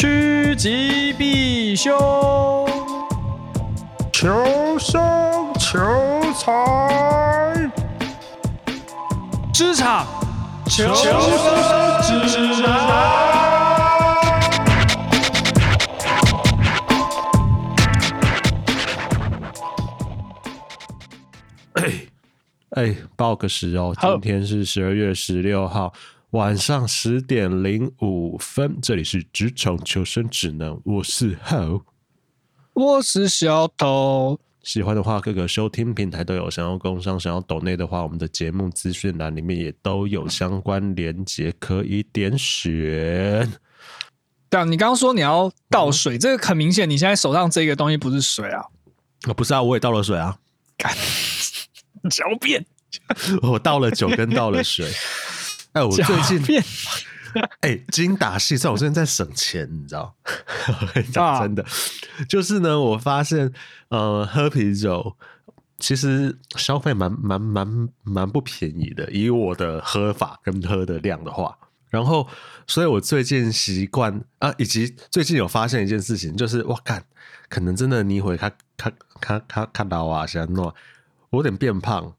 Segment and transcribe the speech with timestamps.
[0.00, 1.94] 趋吉避凶，
[4.10, 4.98] 求生
[5.58, 5.78] 求
[6.32, 7.70] 财，
[9.52, 10.06] 职场
[10.64, 11.12] 求生
[12.32, 12.70] 指南。
[21.74, 21.84] 哎
[22.72, 25.92] 哎，报个时哦，今天是十二月十六号。
[26.30, 31.82] 晚上十点零五分，这里是职场求生指南，我是浩，
[32.72, 34.38] 我是小头。
[34.62, 36.48] 喜欢的话，各个收听平台都有。
[36.48, 43.50] 想要工商，想要抖内的话，我们的节目资讯栏里面也都有相关连接，可以点选。
[44.48, 48.62] 对啊，你刚刚说你要倒水，嗯、这个很明显，你现在手上这个东西不是水啊？
[49.22, 50.38] 啊，不是啊，我也倒了水啊。
[52.04, 52.64] 狡辩，
[53.42, 54.88] 我倒了酒跟倒了水。
[55.72, 56.62] 哎，我最近
[57.60, 60.14] 哎精打细算，我最近在省钱，你知道？
[61.12, 61.64] 讲真的，
[62.28, 63.52] 就是呢，我发现
[63.88, 65.16] 呃，喝啤酒
[65.78, 71.56] 其实消费蛮蛮蛮蛮不便宜的，以我的喝法跟喝的量的话，
[71.88, 72.26] 然后，
[72.66, 77.04] 所以我最近习惯啊，以及最近有发现一件事情，就是我干，
[77.48, 80.74] 可能真的你会看看看看看到啊，现在弄，
[81.30, 82.12] 我有点变胖。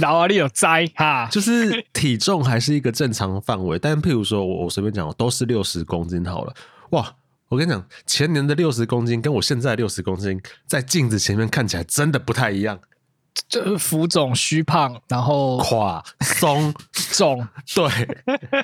[0.00, 1.28] 老啊，你有灾哈？
[1.30, 6.54] 就是体重还是一个正常范围，但譬如说我我随便讲，我都是六十公斤好了。
[6.90, 7.14] 哇，
[7.48, 12.78] 我跟你讲，前年的六十公斤跟我现在六十公斤，在镜子前面看起来真的不太一样。
[13.48, 16.72] 这浮肿、虚胖，然后垮、松、
[17.12, 17.86] 肿，对，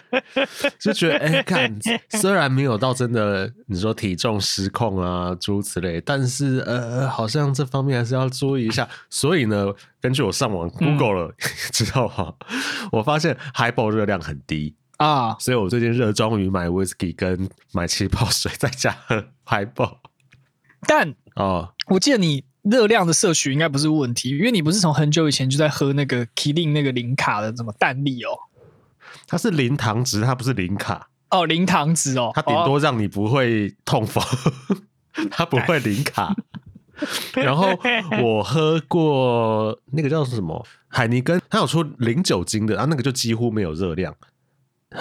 [0.81, 1.79] 就觉得哎、欸，看，
[2.11, 8.89] 虽然没有到真的你说体重失控啊诸如此类，但是呃，好像这方面还是要注意一下。
[9.11, 9.67] 所以呢，
[10.01, 11.35] 根据我上网 Google 了
[11.71, 12.35] 之后哈，
[12.93, 19.99] 我发现 Highball 热量很低啊，所以我最近热衷于买 Whisky 跟买气泡水，在家喝 Highball。
[20.87, 22.48] 但哦，我记得你。
[22.71, 28.31] 热量的摄取应该不是问题，因为你不是从很久以前就在喝那个 k i l i n g 那个零卡的什么蛋力哦，
[29.27, 36.35] 它是零糖值，它不是零卡哦，零糖值哦，它顶多让你不会痛风，哦、 它不会零卡。
[37.35, 37.69] 然后
[38.23, 44.15] 我喝过那个叫什么海尼根，它有出零酒精的，然啊，那个就几乎没有热量。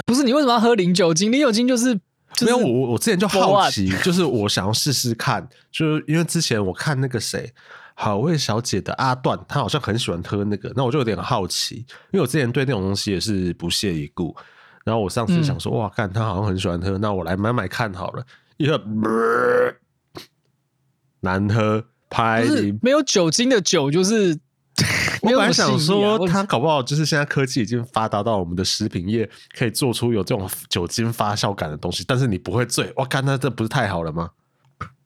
[0.05, 1.31] 不是你为什么要喝零酒精？
[1.31, 1.99] 零酒精就是。
[2.45, 7.51] 没有我，我之前就好奇，就是我想要试试看，就是因为之前我看那个谁，
[7.95, 11.77] 好味小姐的阿段，她好像很喜欢喝那个，那我就有点好奇，
[12.11, 14.35] 因为我之前对那种东西也是不屑一顾。
[14.83, 18.23] 然后我上次想说，嗯、哇，看他好像很喜欢喝，那我来买买看好了，
[18.57, 18.81] 一喝，
[21.21, 22.45] 难喝，拍
[22.81, 24.39] 没有酒精的酒就是。
[25.23, 29.27] 我本来想说，他搞不好就是现在科技已经发达到我们的食品业
[29.57, 32.93] 可以做出有这种酒精发酵感的东西，但是你不会醉。
[32.95, 34.29] 我看那这不是太好了吗？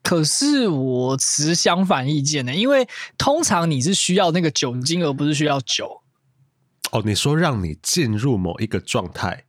[0.03, 2.85] 可是我持相反意见呢，因为
[3.17, 6.01] 通常你是需要那个酒精，而不是需要酒。
[6.91, 9.45] 哦，你说让你进入某一个状态？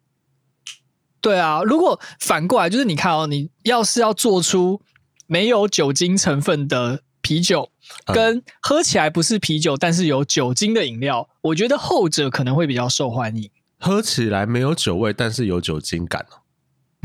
[1.20, 4.80] 对啊，如果反过来，就是你看哦，你要是要做出
[5.26, 7.71] 没有酒精成分的啤酒。
[8.06, 13.50] 跟喝起来不是啤酒，但是有酒精的饮料，我觉得后者可能会比较受欢迎。
[13.78, 16.38] 喝起来没有酒味，但是有酒精感哦。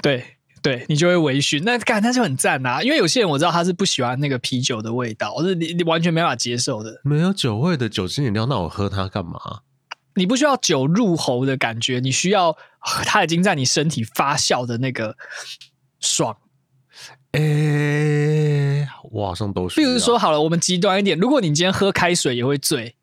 [0.02, 0.24] 对
[0.62, 2.82] 对，你就会微醺，那感那就很赞啊！
[2.82, 7.02] 因为有些人我知道他是不喜欢那个啤酒的味道，是你你完全没法接受的。
[7.04, 9.40] 没有酒味的酒精饮料，那我喝它干嘛？
[10.16, 15.16] 你不需要酒入喉的感觉，你需要它已经在你身体发酵的那个
[16.00, 16.36] 爽。
[17.34, 19.76] 诶、欸，我好像都是。
[19.80, 22.96] 比如说，好了，我们极端一点，如果你今天喝开水也会醉，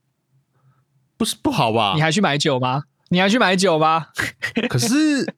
[1.17, 1.93] 不是不好吧？
[1.95, 2.85] 你还去买酒吗？
[3.11, 4.07] 你还去买酒吗？
[4.69, 5.35] 可是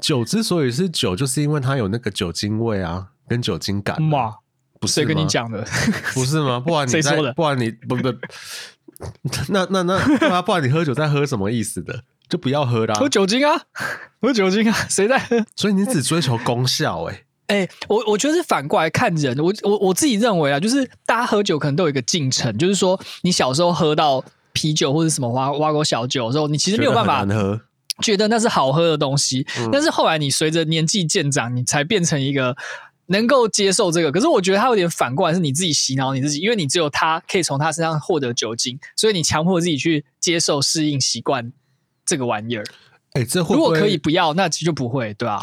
[0.00, 4.36] 酒之所以是酒，就是因为它有那个酒精味啊，跟酒精感嘛。
[4.80, 5.66] 不是谁跟你讲的？
[6.14, 6.60] 不是吗？
[6.64, 7.32] 不然你谁说的？
[7.32, 8.14] 不然你不不，
[9.48, 12.04] 那那那那、啊，不然你喝酒在喝什么意思的？
[12.28, 12.94] 就不要喝啦。
[12.94, 13.62] 喝酒精啊，
[14.20, 15.44] 喝酒精啊，谁在喝？
[15.56, 17.24] 所以你只追求功效哎、欸。
[17.48, 27.26] 哎、欸，我我觉得是反过来看人，我我我自己认为啊，就是大家喝酒可能都有一个进程，就是说你小时候喝到啤酒或者什么挖挖沟小酒的时候，你其实没有办法
[28.02, 32.56] 觉得那是好喝的东西，但是后来你随着年纪渐长，你才变成一个
[33.06, 34.12] 能够接受这个。
[34.12, 41.50] 可是我觉得他有点反过来，是你自己洗脑你自己，因为你只有他可以从他身上获得酒精，所以你强迫自己去接受、适应、习惯
[42.04, 42.64] 这个玩意儿。
[43.14, 45.42] 哎、欸，这会如果可以不要，那其实就不会，对吧、啊？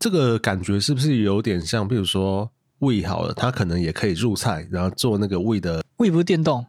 [0.00, 1.86] 这个感觉是不是有点像？
[1.86, 5.84] 比如说，胃好了，它可能也可以入菜，然后做那个胃的。
[5.98, 6.64] 胃不是电动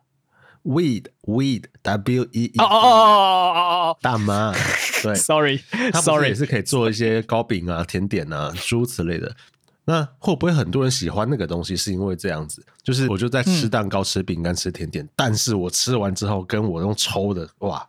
[0.66, 4.54] ，weed weed w e e 哦哦哦哦哦哦，大妈，
[5.02, 5.62] 对， sorry，
[5.94, 9.34] 它不是也是可以做一些糕饼啊、甜点啊、诸如此类的。
[9.86, 11.74] 那会不会很多人喜欢那个东西？
[11.74, 17.88] 是因为这样子，就是我就在吃蛋糕、吃饼干、吃甜点，但是我吃完之后，跟我用抽的，哇，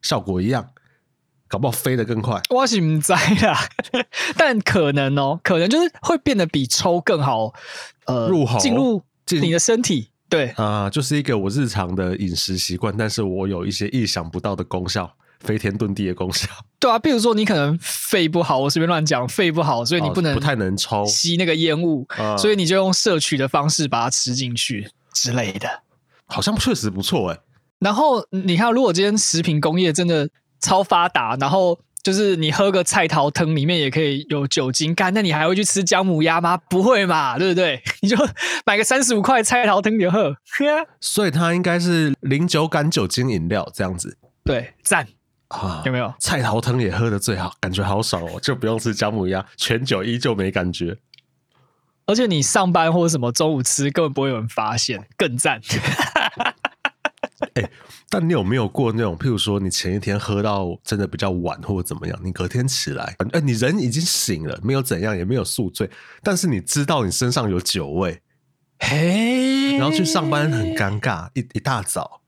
[0.00, 0.66] 效果一样，
[1.54, 2.42] 搞不好飞得更快。
[2.50, 3.12] 我是不知
[3.46, 3.56] 啦，
[4.36, 7.52] 但可能哦，可能就是会变得比抽更好，
[8.06, 9.00] 呃，入喉进入
[9.40, 10.08] 你的身体。
[10.28, 15.14] 对啊，就是一个我日常的饮食习惯，但是我有一些意想不到的功效。
[15.38, 16.48] 飞天遁地的功效，
[16.80, 25.68] 对啊，比如说你可能肺不好，我随便乱讲，肺不好，所以你不能、哦、不太能抽吸那个烟雾，嗯、所以你就用摄取的方式把它吃进去之类的，
[26.26, 27.38] 好像确实不错哎。
[27.78, 30.26] 然后你看，如果今天食品工业真的
[30.64, 36.56] 超发达，然后就是你喝个菜头汤里面也可以有酒精干，那你还会去吃姜母鸭吗？
[36.68, 37.82] 不会嘛，对不对？
[38.00, 38.16] 你就
[38.64, 40.34] 买个三十五块菜头汤就喝，
[41.00, 45.06] 所以它应该是零酒感酒精饮料这样子，对，赞。
[45.48, 50.96] 啊，有没有菜头汤也喝得最好，感觉好爽哦，就不用吃姜母鸭，全酒依旧没感觉。
[52.06, 55.60] 而且你上班或者什么中午吃，根本不会有人发现，更赞。
[57.54, 57.70] 欸，
[58.08, 65.88] 但你有没有过那种，譬如说你前一天喝到真的比较晚或者怎么样，你隔天起来，哎，你人已经醒了，没有怎样，也没有宿醉，
[66.22, 68.20] 但是你知道你身上有酒味，
[68.80, 72.20] 嘿，然后去上班很尴尬，一一大早。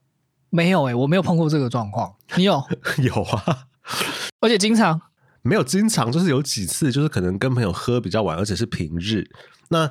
[0.51, 2.15] 没有哎、欸，我没有碰过这个状况。
[2.37, 2.63] 你有？
[3.03, 3.67] 有啊，
[4.41, 5.01] 而且经常
[5.43, 9.29] 没有经常，就是有几次，就是可能跟朋友喝比较晚，而且是平日。
[9.71, 9.91] 那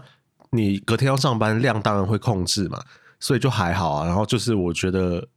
[0.52, 2.82] 你隔天要上班，量当然会控制嘛，
[3.26, 4.06] 所以就还好啊。
[4.06, 5.28] 然后就是我觉得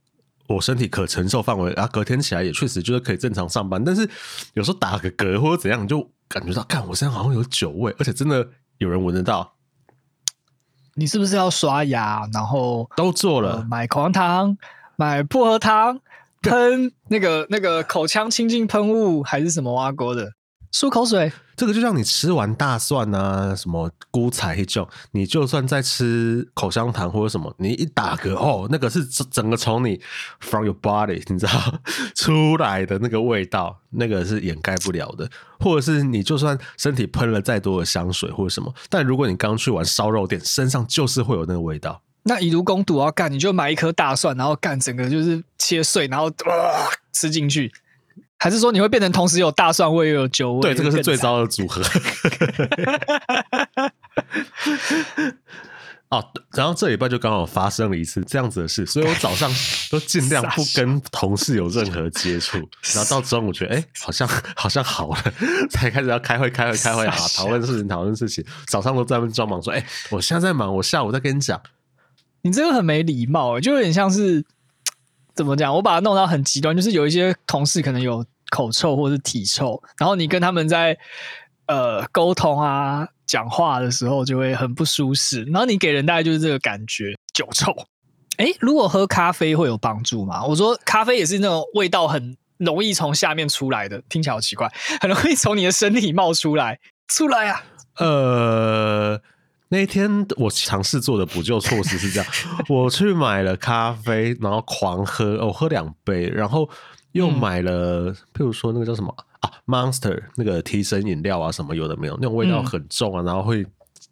[0.47, 3.83] 我身体可承受范围，然后隔天起来也确实就是可以正常上班。
[3.83, 4.07] 但是
[4.53, 8.47] 有时候打个嗝或者怎样，就感觉到，看我身上好像有酒味，而且真的
[8.77, 9.55] 有人闻得到。
[10.93, 12.29] 你是不是要刷牙？
[12.31, 14.57] 然后都做了，呃、买口香糖。
[14.95, 16.01] 买薄荷糖，
[16.41, 20.33] 喷那个那个口腔清净喷雾，还是什么挖沟的
[20.71, 21.31] 漱口水？
[21.55, 29.99] 这个就像你吃完大蒜啊，什么菇菜一种，你就算在吃口香糖或者什么，你一打嗝哦，那个是整个从你
[30.39, 31.51] from your body，你知道
[32.15, 35.29] 出来的那个味道，那个是掩盖不了的。
[35.59, 42.01] 或者是你就算身体喷了再多的香水或者什么，但如果你刚去完烧肉店，身上就是会有那个味道。
[42.23, 47.71] 那以毒攻毒要干，你就买一颗大蒜，然后干整个就是切碎，然后哇吃进去，
[48.39, 50.61] 还是说你会变成同时有大蒜味又有酒味？
[50.61, 51.81] 对，这个是最糟的组合。
[56.09, 59.47] 哦，然后这礼拜就刚好发生了一次这样子的事，所以我早上
[59.91, 62.57] 都尽量不跟同事有任何接触，
[62.95, 65.23] 然后到中午觉得哎、欸，好像好像好了，
[65.69, 71.61] 才开始要开会开会开会啊，讨论事情讨论事情，早上都在那边装忙说，哎、欸，我现在在忙，我下午再跟你讲。
[72.41, 74.43] 你这个很没礼貌，就有点像是
[75.39, 75.73] 怎么讲？
[75.73, 80.97] 我把它弄到很极端，就是有一些同事可能有口臭或者是体臭，然后你跟他们在
[81.67, 87.73] 呃沟通啊、讲话的时候就会很不舒适，然后你给人大概就是这个感觉，酒臭。
[88.35, 90.43] 诶，如果喝咖啡会有帮助吗？
[90.45, 94.69] 我说咖啡也是那种味道很容易从下面出来的，听起来好奇怪，
[94.99, 96.77] 很容易从你的身体冒出来，
[97.07, 97.63] 出来啊？
[97.95, 99.21] 呃。
[99.69, 102.31] 那一天我尝试做的补救措施是这样：
[102.67, 106.69] 我去买了咖啡，然后狂喝，我喝两杯，然后
[107.11, 113.65] 又买了，譬如说那个叫什么啊，Monster 那个提神饮料啊，什么有的没有，那种味道很重啊，然后会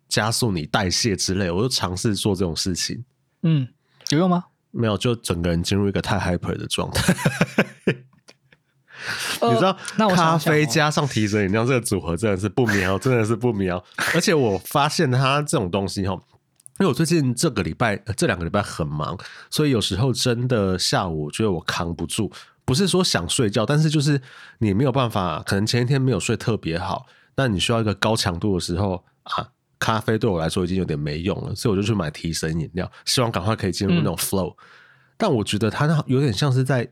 [0.08, 3.04] 加速你代谢之类，我就尝试做这种事情。
[3.42, 3.68] 嗯，
[4.12, 4.46] 有用吗？
[4.70, 7.14] 没有，就整个人进入一个太 hyper 的状态。
[9.42, 13.84] 你知道，那咖啡加上提神饮料这个组合真的是不妙， 真的是不妙。
[14.14, 16.14] 而且我发现它这种东西哈，
[16.80, 19.18] 因为我最近这个礼拜、这两个礼拜很忙，
[19.50, 22.32] 所以有时候真的下午我觉得我扛不住，
[22.66, 24.22] 不是说想睡觉，但是就是
[24.60, 29.48] 你没有办法，可能前一天没有睡特别好，那你需要一个高强度的时候啊，
[29.80, 34.56] 咖啡对我来说已经有点没用了，所以我就去买提神饮料，希望赶快可以进入那种 flow。
[35.18, 36.90] 但我觉得它那有点像是在。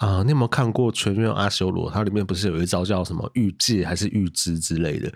[0.00, 1.90] 啊、呃，你有没有看过《全员阿修罗》？
[1.92, 5.12] 它里面不是有一招叫什么预界还是预知之类的？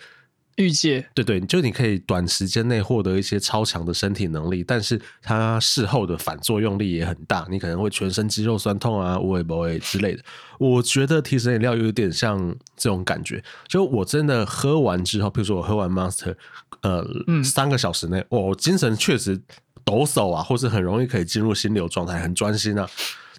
[0.56, 10.22] 预界，对对，就你可以短时间内获得一些超强的身体能力，但是它事后的反作用力也很大，你可能会全身肌肉酸痛啊、无为不为之类的。
[10.58, 16.36] 我觉得提神饮料有点像这种感觉，就我真的喝完之后，比如说我喝完 Monster，
[16.82, 19.40] 呃，嗯、三个小时内，我精神确实
[19.82, 22.88] 抖擞啊，或是很容易可以进入心流状态，很专心啊。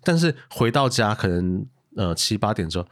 [0.06, 1.66] 但是回到家可能
[1.98, 2.88] 呃七八点之后，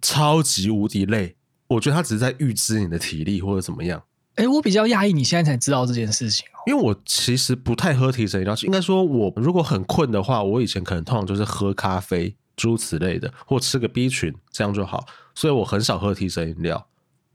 [0.00, 1.36] 超级无敌累。
[1.66, 4.02] 我觉得他只是在预支你的体力或者怎么样。
[4.36, 16.86] 哎，我比较讶异你现在才知道这件事情哦，因为我其实不太喝提神饮料，应该说我如果很困的话，我以前可能通常就是喝咖啡诸如此类的，或吃个 B 群这样就好，所以我很少喝提神饮料。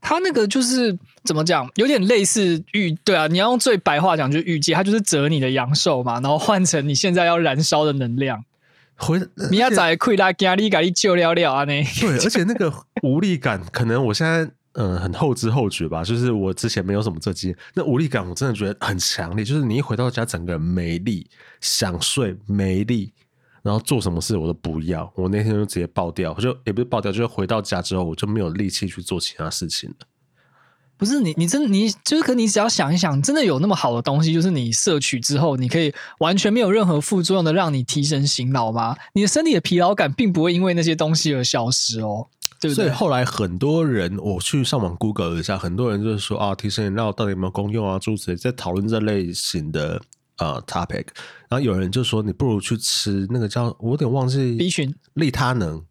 [0.02, 8.44] 它那个就是怎么讲，有点类似预，对啊，你要用最白话讲就是欲界，它就是折你的阳寿嘛，然后换成你现在要燃烧的能量。
[9.00, 11.64] 回你要在亏拉加力咖喱救了了啊？
[11.64, 11.72] 呢？
[12.00, 14.48] 对， 而且那个无力感，可能我现在。
[14.74, 21.28] 嗯，很后知后觉吧，就是我之前没有什么这经验，那无力感我真的觉得很强烈，就是你一回到家，整个人没力，
[21.60, 23.12] 想睡没力，
[23.64, 29.96] 然后做什么事我都不要，我那天就直接爆掉，我就也不是爆掉，就是回到家之后我就没有力气去做其他事情了。
[31.00, 38.94] 不是你，你真你就是，可你只要想一想，真的有那么好的东西，就是你摄取之后，你可以完全没有任何副作用的让你提神醒脑吗？
[39.14, 42.28] 你的身体的疲劳感并不会因为那些东西而消失哦。
[42.60, 47.98] 对不对，所以后来很多人，我去上网 Google 一下，很多人就是说啊，提神饮料到底有没有功用啊？
[47.98, 49.98] 诸如此类，在讨论这类型的
[50.36, 51.06] 呃 topic。
[51.48, 55.82] 然后有人就说，你不如去吃那个叫我有点忘记 B 群利他能，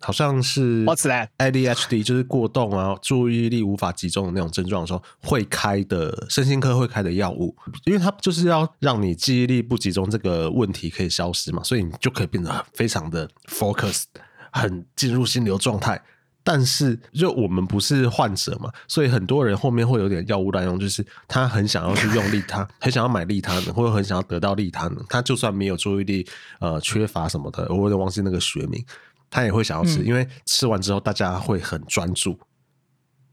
[0.00, 1.28] 好像是 What's that?
[1.38, 14.04] ADHD，就是过动啊，注意力无法集中的那种症状的时候会开的身心科会开的药物，因为它就是要让你记忆力不集中这个问题可以消失嘛，所以你就可以变得非常的 focus。
[14.50, 16.02] 很进入心流状态，
[16.42, 26.26] 但是就我们不是患者嘛，所以很多人后面会有点药物滥用，就是他很想要去用利他， 很想要买利他能，或者很想要得到利他能，他就算没有注意力
[26.60, 28.82] 呃缺乏什么的，我有点忘记那个学名，
[29.30, 32.38] 他也会想要吃，嗯、因为吃完之后大家会很专注，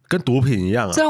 [0.08, 0.94] 跟毒品一样啊。
[0.94, 1.04] 这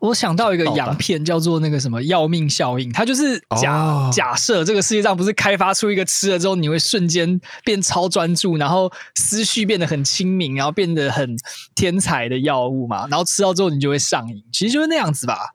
[0.00, 11.36] 我想到一个洋片，叫做那个什么“要命效应”，它就是假、哦、假设这个世界上不是开发出一个吃了之后你会瞬间变超专注，然后思绪变得很清明，然后变得很
[11.74, 13.08] 天才的药物嘛？
[13.08, 15.54] 然后吃到之后你就会上瘾，其实就是那样子吧。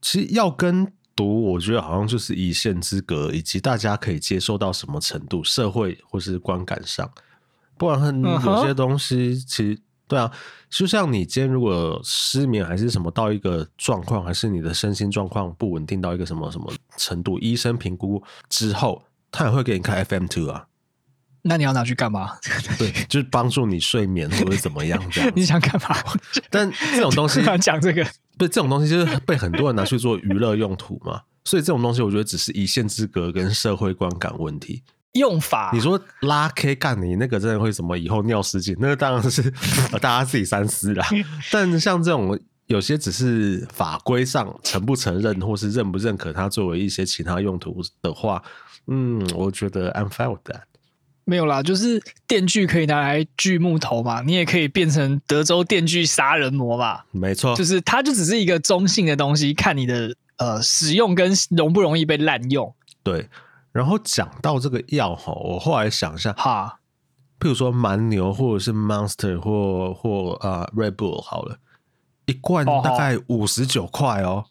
[0.00, 7.10] 其实药跟毒，我觉得好像就是一线之隔，以及大家可以接受到什么程度，社会或是观感上，
[7.80, 9.78] 不然很有些东西其实。
[10.06, 10.28] 对啊，
[10.68, 20.66] 就像你今天如果失眠还是什么到一个状况，还是你的身心状况不稳定到一个什么什么程度，医生评估之后，他也会给你开 FM two 啊。
[21.42, 22.32] 那你要拿去干嘛？
[22.76, 25.32] 对， 就是帮助你睡眠或者怎么样这样。
[25.36, 25.96] 你想干嘛？
[26.50, 28.04] 但这种东西 讲这个，
[28.36, 31.20] 对，这种东西就是被很多人拿去做娱乐用途嘛。
[31.44, 34.82] 所以这种东西，我觉得只是一线之隔跟社会观感问题。
[35.12, 37.98] 用法，你说拉 K 干你那个真的会什么？
[37.98, 39.50] 以后尿失禁，那个当然是
[40.00, 41.04] 大家自己三思啦。
[41.50, 48.40] 但像这种有些只是法规上承不承认，或是认不认可它作为一些其他用途的话，
[48.86, 50.62] 嗯，我觉得 I'm fine with that。
[51.24, 57.00] 没有啦，就是电锯可以拿来锯木头嘛，你也可以变成德州电锯杀人魔嘛。
[57.10, 62.72] 没错，就是它就只是一个中性的东西，看你的呃使用跟容不容易被滥用。
[63.02, 63.28] 对。
[63.72, 66.80] 然后讲到这个药哈，我后来想一下哈，
[67.38, 71.58] 譬如说蛮牛或者是 Monster 或或啊、呃、Red Bull 好了，
[72.26, 74.46] 一罐大概五十九块哦。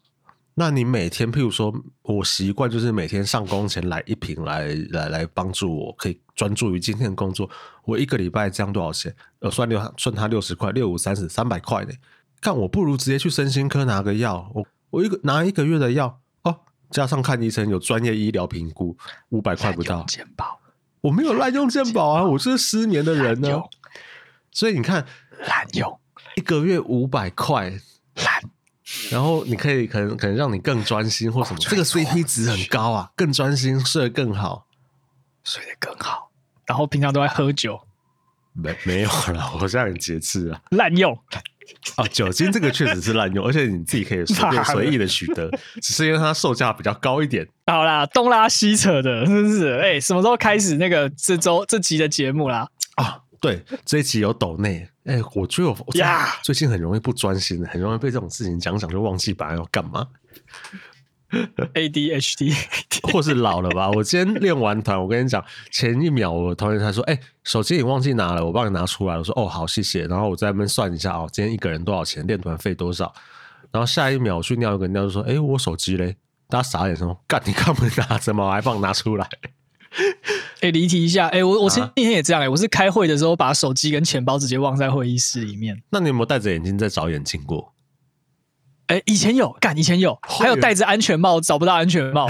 [0.54, 1.72] 那你每天譬如说，
[2.02, 7.48] 我习惯就是每天上工前来一瓶来来来帮助我可以专注于今天的工作。
[7.84, 9.14] 我一个礼拜这样多少钱？
[9.38, 11.92] 呃，算六算他六十块，六五三十三百块呢。
[12.40, 16.19] 看我不如直接去身心科拿个药，我我一个拿一个月的药。
[16.90, 18.96] 加上看医生有专业医疗评估，
[19.30, 20.02] 五百块不到。
[20.04, 20.60] 健保，
[21.00, 23.62] 我没有滥用健保啊，我是失眠的人呢。
[24.50, 25.06] 所以你看，
[25.46, 26.00] 滥用。
[26.36, 28.42] 一个月五百块，滥，
[29.10, 34.66] 然后你可以可能可能让你更专心或什么，这个 CP 值很高啊，更专心，睡得更好，
[35.44, 36.30] 睡得更好。
[36.66, 37.80] 然后平常都在喝酒，
[38.52, 41.16] 没没有了，我现在很节制啊，滥用。
[41.96, 45.50] 哦， 酒精这个确实是滥用，而且你自己可以随 便随意的取得，
[45.82, 47.46] 只是因为它售价比较高一点。
[47.66, 49.72] 好啦，东拉西扯的，是不是？
[49.78, 52.68] 哎、欸，什么时候开始那个这周这集的节目啦？
[52.96, 54.86] 啊，对，这一集有抖内。
[55.04, 60.06] 哎、欸，我就有呀，最近很容易不专心，很容易被这种事情讲讲就忘记本来要干嘛。
[61.74, 62.54] ADHD，
[63.12, 63.90] 或是老了吧？
[63.90, 73.12] 我今天练完团，我跟你讲，前一秒我同学他说：“哎、欸，手机你忘记拿了，我帮你拿出来。”我说：“哦，好，谢谢。”然后我在那边算一下哦，今天一个人多少钱，练团费多少。
[73.70, 76.16] 然后下一秒我去尿一个尿，就说：“哎、欸，我手机嘞？”
[76.50, 78.46] 大家傻眼说：“干，你干嘛拿着吗？
[78.46, 79.28] 我还帮你拿出来。
[80.62, 85.80] ”哎，离题一下，哎、欸，我我前几天也这样哎、欸，我是开会的时候把手机跟钱包直接忘在会议室里面。
[85.90, 87.72] 那你有没有戴着眼镜在找眼镜过？
[88.90, 92.26] 哎、欸，以前有干，以前有，还有戴着安全帽找不到安全帽，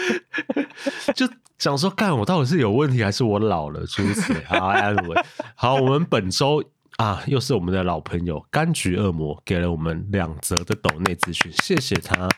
[1.16, 1.26] 就
[1.58, 3.80] 想说干，我到底是有问题还是我老了？
[3.86, 4.44] 诸如此类。
[4.44, 5.16] 好，安伟，
[5.54, 6.62] 好，我们本周
[6.98, 12.28] 啊，又是我们的老朋友柑橘恶魔给了我们两折的抖内资讯，谢谢他。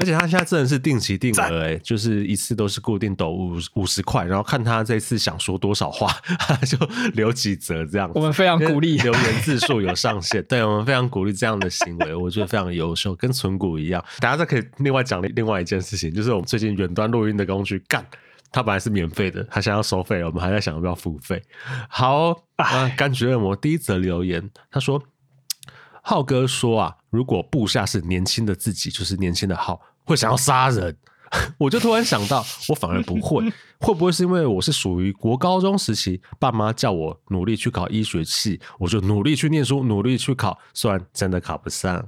[0.00, 6.78] 而且他现在真的是定期定额，哎，就是一次都是固定抖五五十块，然后看他这次想说多少话，他 就
[7.12, 8.10] 留几则这样。
[8.14, 14.02] 我们非常鼓励留言字数有上限，对，我们非常鼓励这样的行为，我觉得非常优秀，跟存股一样。
[14.20, 18.02] 大家再可以另外讲另外一件事情，就是我们最近远端录音的工具干，
[18.50, 21.42] 它本来是免费的，他想要收费，我们还在想要不要付费。
[21.88, 25.02] 好啊，柑橘恶魔第一则留言，他说。
[26.02, 29.78] 浩哥说啊，如果部下是年轻的自己，就是年轻的浩，
[30.10, 30.96] 会想要杀人。
[31.58, 33.44] 我就突然想到，我反而不会，
[33.78, 42.04] 会不会是因为我是属于国高中时期，爸妈叫我努力去考医学系，我就努力去念书，努力去考，虽然真的考不上。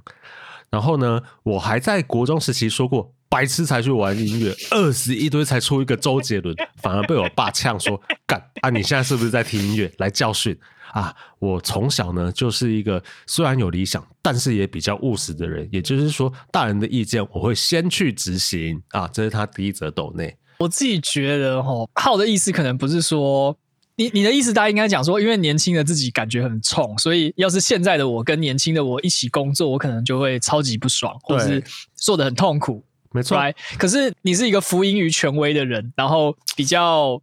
[0.70, 10.58] 然后呢，我还在国中时期说过，白痴才去玩音乐，二十一堆才出一个周杰伦，反而被我爸呛说，干啊，你现在是不是在听音乐来教训？
[10.92, 15.66] 啊，我从小呢就是一个虽然有理想，但是也比较务实的人。
[15.72, 19.08] 也就是说，大人的意见我会先去执行啊。
[19.10, 20.36] 这是他第一则抖内。
[20.58, 23.56] 我自己觉得，哈，浩的意思可能不是说
[23.96, 32.84] 你你的意思，大家应该讲说，因为年轻的自己感觉很冲，所以要是现在的我跟年轻的我一起工作，我可能就会超级不爽，或者是做的很痛苦。
[33.12, 33.38] 没错。
[33.78, 37.22] 可是你是一个服膺于权威的人，然后比较。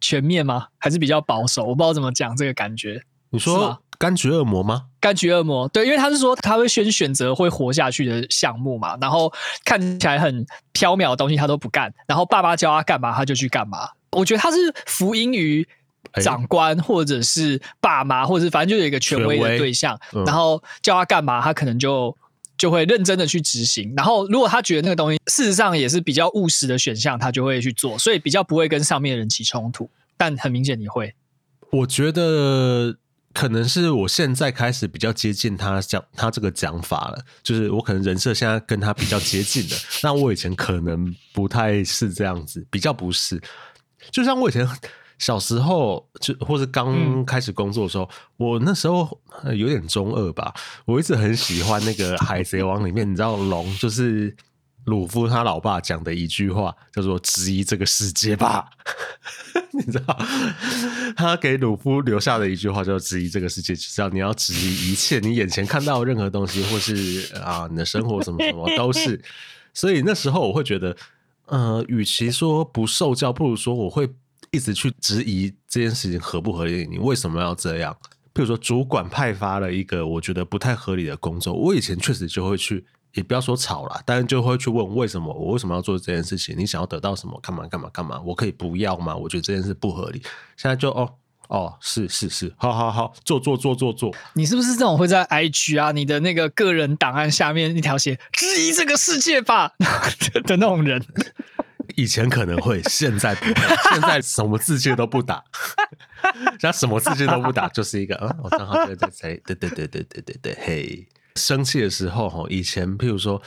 [0.00, 0.66] 全面吗？
[0.78, 1.64] 还是比较保守？
[1.64, 3.02] 我不知道怎么讲这个感觉。
[3.30, 4.84] 你说柑橘恶魔吗？
[5.00, 9.32] 柑橘恶魔，对，因为他是说他会先选择会活下去的项目嘛，然后
[9.64, 13.88] 看起来很缥缈的东西他都不干，然后爸爸教他干嘛他就去干嘛。
[14.12, 15.66] 我觉得他是服膺于
[16.22, 22.16] 长官或者是爸妈，或者是反正就有一个权威的对象，嗯、然后叫他干嘛，他可能就。
[22.56, 29.90] 就会认真的去执行，然后如果他觉得那个东西事实上也是比较务实的选项，他就会去做，所以比较不会跟上面的人起冲突。
[30.16, 31.14] 但很明显你会，
[31.70, 32.96] 我觉得
[33.34, 43.40] 可能是我现在开始比较接近他讲他这个讲法了，就是我可能人设现在跟他比较接近的， 那我以前可能不太是这样子，比较不是，
[44.10, 44.66] 就像我以前。
[45.18, 49.18] 小时候就或是刚开始工作的时候，嗯、我那时候
[49.56, 50.52] 有点中二吧。
[50.84, 54.36] 我一直很喜欢那个《海贼王》里面，你知道龙就是
[54.84, 58.66] 鲁夫他老爸讲的一句话，叫做“质疑这个世界吧”。
[59.72, 60.18] 你知道
[61.16, 69.20] 他给鲁夫留下的一句话叫“质疑这个世界”，只要你要质疑一切你眼前看到任何东西，或是啊你的生活什么什么 都是。
[69.72, 70.94] 所以那时候我会觉得，
[71.46, 74.10] 呃，与其说不受教，不如说我会。
[74.56, 77.94] 一直去质疑这件事情合不合理，你为什么要这样？
[78.34, 86.54] 譬如说，主管派发了一个我觉得不太合理的工作，我以前确实就会去，也不要说吵啦，但是就会去问为什么，我为什么要做这件事情？
[86.58, 87.38] 你想要得到什么？
[87.42, 88.18] 干嘛干嘛干嘛？
[88.24, 89.14] 我可以不要吗？
[89.14, 90.22] 我觉得这件事不合理。
[90.56, 91.14] 现在就哦
[91.48, 94.14] 哦，是是是，好好好，做做做做做。
[94.34, 99.72] 你是不是这种会在 IG 啊，你的那个个人档案下面一条写质疑这个世界吧
[100.44, 101.02] 的那种人？
[101.96, 103.76] 以前可能会，现在不会。
[103.90, 105.42] 现在什么字句都不打，
[106.60, 113.42] 现在什么字句都不打，就是一个嗯，我正好在在在，对对对对对对对，嘿，生气的时候哈，以前譬如说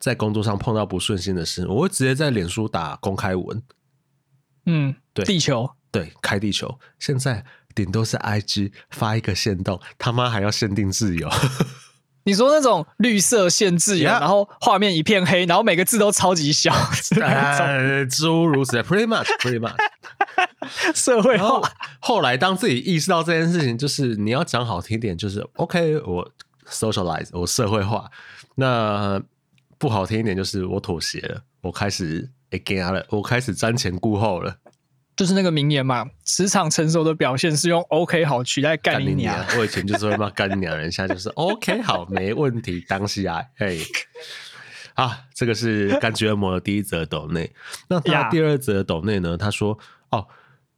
[0.00, 3.62] 在工作上碰到不顺心的事，我会直接在脸书打公开文，
[4.66, 6.78] 嗯，对，地球，对，开地球。
[6.98, 11.28] 现在顶多是 IG 发一个限动，他妈还要限定自由。
[12.28, 16.70] 你说那种绿色限制，然后画面一片黑，然后每个字都超级小，
[17.22, 19.74] 呃，诸如此类，pretty much，pretty much。
[20.94, 21.62] 社会化。
[22.00, 26.30] 后来当自己意识到这件事情，就是你要讲好听点，就是 OK，我
[26.68, 28.10] socialize，我社会化。
[28.56, 29.18] 那
[29.78, 34.54] 不好听一点，就是我妥协了，我开始 again 了，我开始瞻前顾后了。
[35.18, 39.36] 就是那个名言嘛，职场成熟的表现是用 “OK 好”取代“干你娘”。
[39.58, 42.84] 我以前就是会骂“干你娘”，人现在就是 “OK 好”，没问题。
[42.88, 43.80] 当下，嘿，
[44.94, 47.52] 啊，这个是柑橘恶魔的第一则抖内。
[47.88, 49.36] 那他第二则抖内呢？
[49.36, 49.76] 他说
[50.10, 50.28] ：“哦，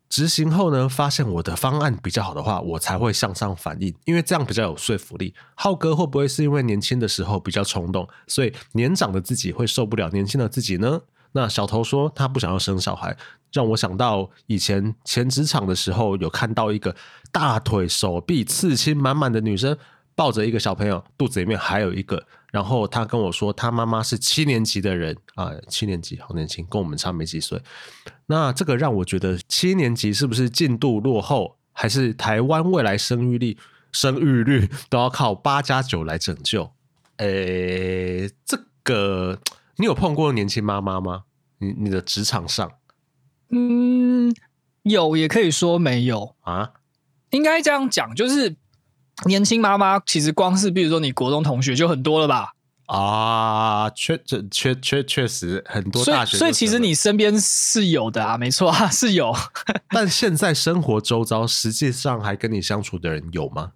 [0.08, 11.02] 执行后呢，发现我的方案比较好的话，我才会向上反映，因为这样比较有说服力。”浩哥会不会是因为年轻的时候比较冲动，所以年长的自己会受不了年轻的自己呢？
[11.32, 13.16] 那小头说他不想要生小孩，
[13.52, 16.94] 让我想到以前前职场的时候，有看到一个
[17.30, 19.76] 大腿、手臂刺青满满的女生
[20.16, 22.26] 抱着一个小朋友，肚子里面还有一个。
[22.50, 27.62] 然后他跟我说，他妈妈是七年级的人啊，七年级好年轻，跟我们差没几岁。
[28.26, 33.56] 那这个让我觉得，七年级是不是进度落后，还是台湾未来生育率
[33.92, 36.72] 生育率都要靠八加九来拯救？
[37.18, 39.38] 诶，这个。
[39.76, 41.22] 你有碰过年轻妈妈吗？
[41.58, 42.70] 你你的职场上，
[43.50, 44.34] 嗯，
[44.82, 46.70] 有也可以说没有啊。
[47.30, 48.56] 应该这样讲，就是
[49.26, 52.54] 年轻妈妈其实光是比如说你国中同学就很多了吧？
[52.86, 59.32] 啊，确确确确确实很多大学，所以所以其实你身边是有的啊，没错啊，是有。
[59.90, 63.72] 但现在生活周遭，实际上还跟你相处的人有吗？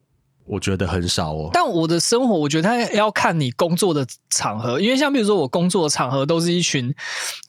[0.46, 1.50] 我觉得很少哦。
[1.52, 6.94] 但我的生活，我觉得他要看你工作的场合，因为像比如说我工作的场合，都是一群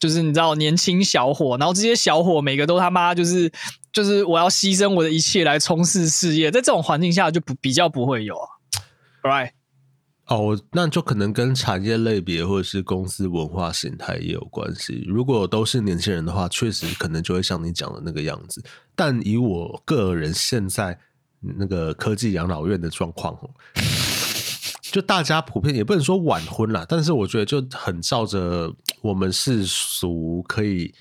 [0.00, 3.50] 就是你知道年轻小伙，然后这些小伙每个都他妈就是
[3.92, 8.48] 就是我要牺牲我的一切来冲刺事业，在这种环境下就不比较不会有啊
[9.22, 9.50] ，right。
[10.28, 15.04] 哦，那就可能跟产业类别或者是公司文化形态也有关系。
[15.06, 18.60] 如果都是年轻人的话，确实可能就会像你讲的那个样子。
[18.96, 20.98] 但以我个人现在
[21.40, 23.38] 那个科技养老院的状况，
[24.82, 28.72] 就大家普遍也不能说晚婚啦，但是我觉得就很照着
[29.02, 30.94] 我们世俗可以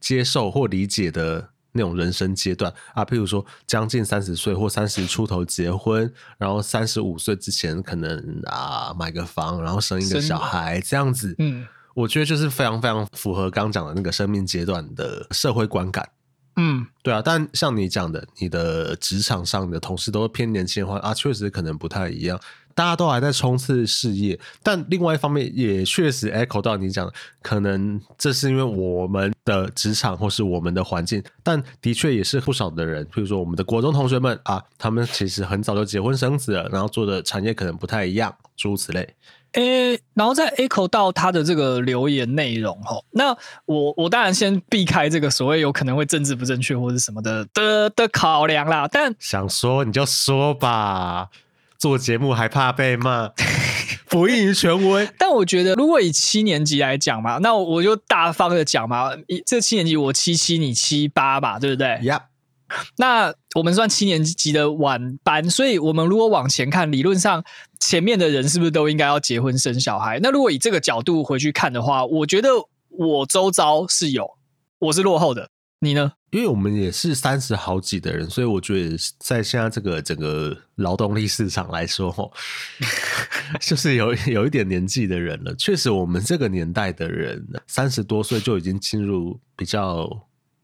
[0.00, 1.50] 接受或理解的。
[1.76, 11.34] 那种人生阶段啊，譬如说将近三十岁或三十出头结婚，然后三十五岁之前可能啊买个房，然后生一个小孩这样子。
[11.38, 16.08] 嗯，我觉得就是非常非常符合刚讲的那个生命阶段的社会观感。
[16.56, 17.20] 嗯，对啊。
[17.24, 22.40] 但像你讲的，你的职场上的同事都偏年轻的话啊，确实可能不太一样。
[22.76, 27.08] 大家都还在冲刺事业，但另外一方面也确实 echo 到你讲，
[27.40, 39.08] 可能这是因为我们的职场或是我们的环境，但的确也是不少的人，比如说我们的国中同学们啊，他们其实很早就结婚生子了，然后做的产业可能不太一样，诸如此类。
[39.54, 43.36] 诶、欸，然后再 echo 到他的这个留言内容哈，那
[43.66, 51.28] 我我当然先避开这个所谓有可能会政治不正确或者什么的的的考量啦，但想说你就说吧。
[51.76, 53.30] 做节目还怕被骂，
[54.08, 55.06] 不应于权威。
[55.18, 59.10] 但我觉得，如果以七年级来讲嘛，那我就大方的讲嘛，
[59.44, 61.98] 这七年级我七七，你七八吧，对不对？
[62.04, 62.22] 呀。
[62.96, 67.44] 那我们算七年级的晚班，所以我们如果往前看，理论上
[67.80, 70.18] 前面的人是不是都应该要结婚生小孩？
[70.22, 72.48] 那如果以这个角度回去看的话，我觉得
[72.88, 74.28] 我周遭是有，
[74.78, 75.50] 我是落后的。
[75.80, 76.12] 你呢？
[76.30, 82.32] 因为我们也是三十好几的人，所以我觉得在现在这个整个劳动力市场来说，吼，
[83.60, 85.54] 就是有有一点年纪的人了。
[85.56, 90.08] 确实，我们这个年代的人，三十多岁就已经进入比较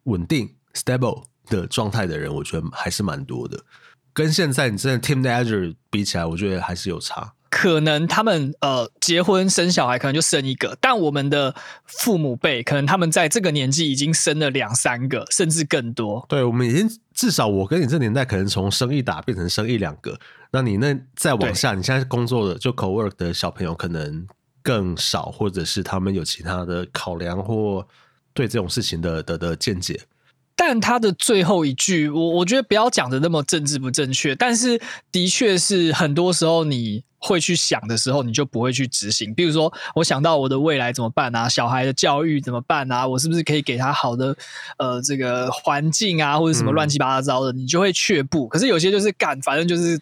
[0.04, 3.60] 稳定 stable 的状态的人，我觉得还是蛮多的。
[4.14, 7.34] 跟现在你真的 teenager 比起来，我觉得还是有差。
[7.50, 16.24] 可能他们呃结婚生小孩可能就生一个，但我们的父母辈可能他们在这个年纪已经生了两三个，甚至更多。
[16.28, 20.16] 对，我们已经至少我跟你这年代可能从生一打变成生一两个。
[20.52, 24.26] 那你那再往下，你现在工作的就 co-work 的小朋友可能
[24.62, 27.84] 更少，或者是他们有其他的考量或
[28.32, 30.00] 对这种事情的的的见解。
[30.62, 34.78] 但他的最后一句，我我觉得不要讲的那么政治不正确，但是
[35.10, 39.34] 的确是很多时候你会去想的时候，你就不会去执行。
[39.34, 41.48] 比如说，我想到我的未来怎么办啊？
[41.48, 43.08] 小孩的教育怎么办啊？
[43.08, 44.36] 我是不是可以给他好的
[44.76, 48.46] 呃这个环境啊，或者什么乱七八糟的，嗯、你就会却步。
[48.46, 49.98] 可是有些就是干，反正就是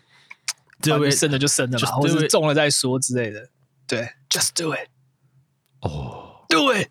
[0.82, 3.48] 就生了就生了嘛，或者是中了再说之类的。
[3.86, 4.88] 对，just do it。
[5.82, 6.88] 哦，do it，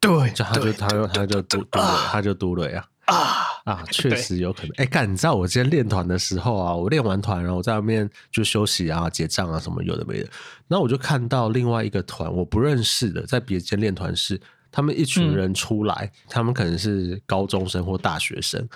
[0.00, 2.86] 对，就他就他就他就读读了，他就读了呀。
[3.06, 4.70] 啊啊，确实有可能。
[4.76, 10.28] 哎，干，你知道我今天练团的时候啊，我练完团，然后我在外面就休息啊、结账啊什么有的没的。
[10.68, 14.40] 然后我就看到另外一个团我不认识的，在别间练团室，
[14.72, 18.66] 他们一群人出来，嗯、他们可能是高中生或大学生。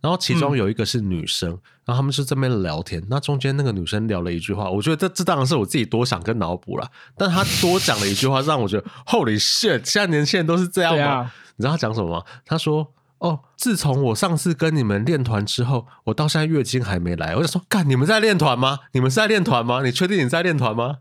[0.00, 3.00] 然后其中有一个是女生，嗯、然后他们是这边聊天。
[3.08, 6.90] 那中间那个女生聊了一句话，我觉得这这当然是我自己多想跟脑补了。
[7.16, 11.04] 但她多讲了一句话，让我觉得 Holy shit，现在年轻人都是这样吗？
[11.04, 12.24] 啊、你知道她讲什么吗？
[12.44, 12.92] 她说。
[13.22, 17.36] 哦，自从我上次跟你们练团之后，我到现在月经还没来。
[17.36, 18.80] 我就说，干，你们在练团吗？
[18.92, 19.82] 你们是在练团吗？
[19.84, 20.96] 你确定你在练团吗？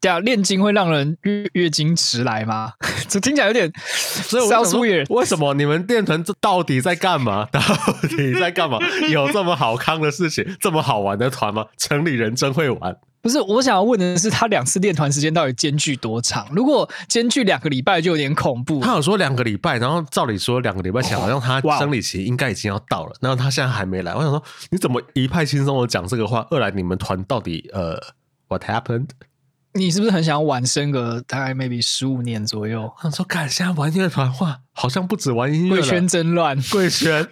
[0.00, 2.74] 对啊，练经会让人月月经迟来吗？
[3.08, 7.44] 这听起来有点，所以我想说，为什么你们练团这到底在干嘛？
[7.50, 7.60] 到
[8.08, 8.78] 底在干嘛？
[9.10, 11.66] 有这么好康的事情，这么好玩的团吗？
[11.76, 12.96] 城里人真会玩。
[13.26, 16.46] 不是，我想要问的是，他两次练团时间到底间距多长？
[16.52, 18.78] 如果间距两个礼拜就有点恐怖。
[18.78, 24.14] 他有说两个礼拜，然后照理说两个礼拜前好像他生理期应该已经要到了，然后他现在还没来。
[24.14, 26.46] 我想说，你怎么一派轻松的讲这个话？
[26.50, 28.00] 二来，你们团到底呃
[28.46, 29.08] ，what happened？
[29.72, 32.82] 你是不是很想要晚生个大概 maybe 十五年左右？
[32.82, 37.26] 我想说，看现在玩乐团话，好像不止玩音乐，贵圈真乱，贵圈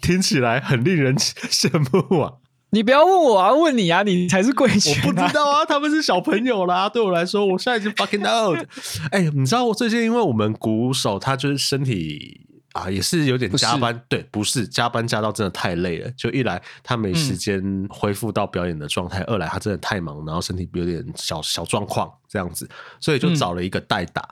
[0.00, 2.34] 听起来很令人羡慕啊。
[2.70, 4.94] 你不要问我啊，问你啊，你才是贵圈。
[5.06, 6.88] 我不知道啊，他们是小朋友啦。
[6.90, 8.58] 对我来说，我现在已经 fucking old。
[9.12, 12.40] 哎、欸，你知道我最近因为我们鼓手他就是身体
[12.72, 16.10] 啊，也是有点加班，对，不是加班加到真的太累了。
[16.10, 22.68] 就一来他没时间恢复到表演的状态，嗯、二来他真的太忙，然后身体有点小小状况这样子，
[23.00, 24.22] 所以就找了一个代打。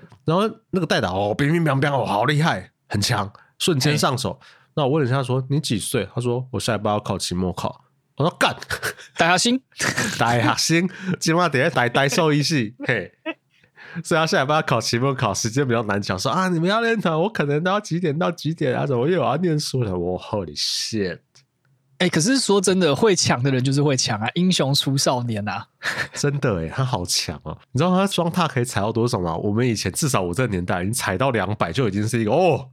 [0.00, 4.38] 嗯、然后那个代打哦，乒乒乓乓哦，好厉害，很强，瞬间上手。
[4.40, 4.46] 欸、
[4.80, 6.08] 那我问了一下说，你几岁？
[6.14, 7.84] 他说我下礼拜要考期末考。
[8.16, 8.56] 我说干，
[9.18, 9.60] 大下心，
[10.18, 10.88] 大下心，
[11.18, 13.12] 今晚等下带带兽医系，嘿。
[14.02, 16.18] 所以他下礼拜要考期末考，时间比较难抢。
[16.18, 18.86] 说啊，你们要练团，我可能都要几点到几点啊？
[18.86, 19.94] 怎么又要念书了？
[19.94, 21.18] 我 Holy shit！
[21.98, 25.66] 哎、欸，可是说真的，会抢的人就是会抢啊，英雄出少年啊！
[26.14, 27.58] 真的哎、欸，他好强哦、啊！
[27.72, 29.36] 你知道他双踏可以踩到多少吗？
[29.36, 32.70] 我们以前至少我这个年代，你踩到两百就已经是一个哦，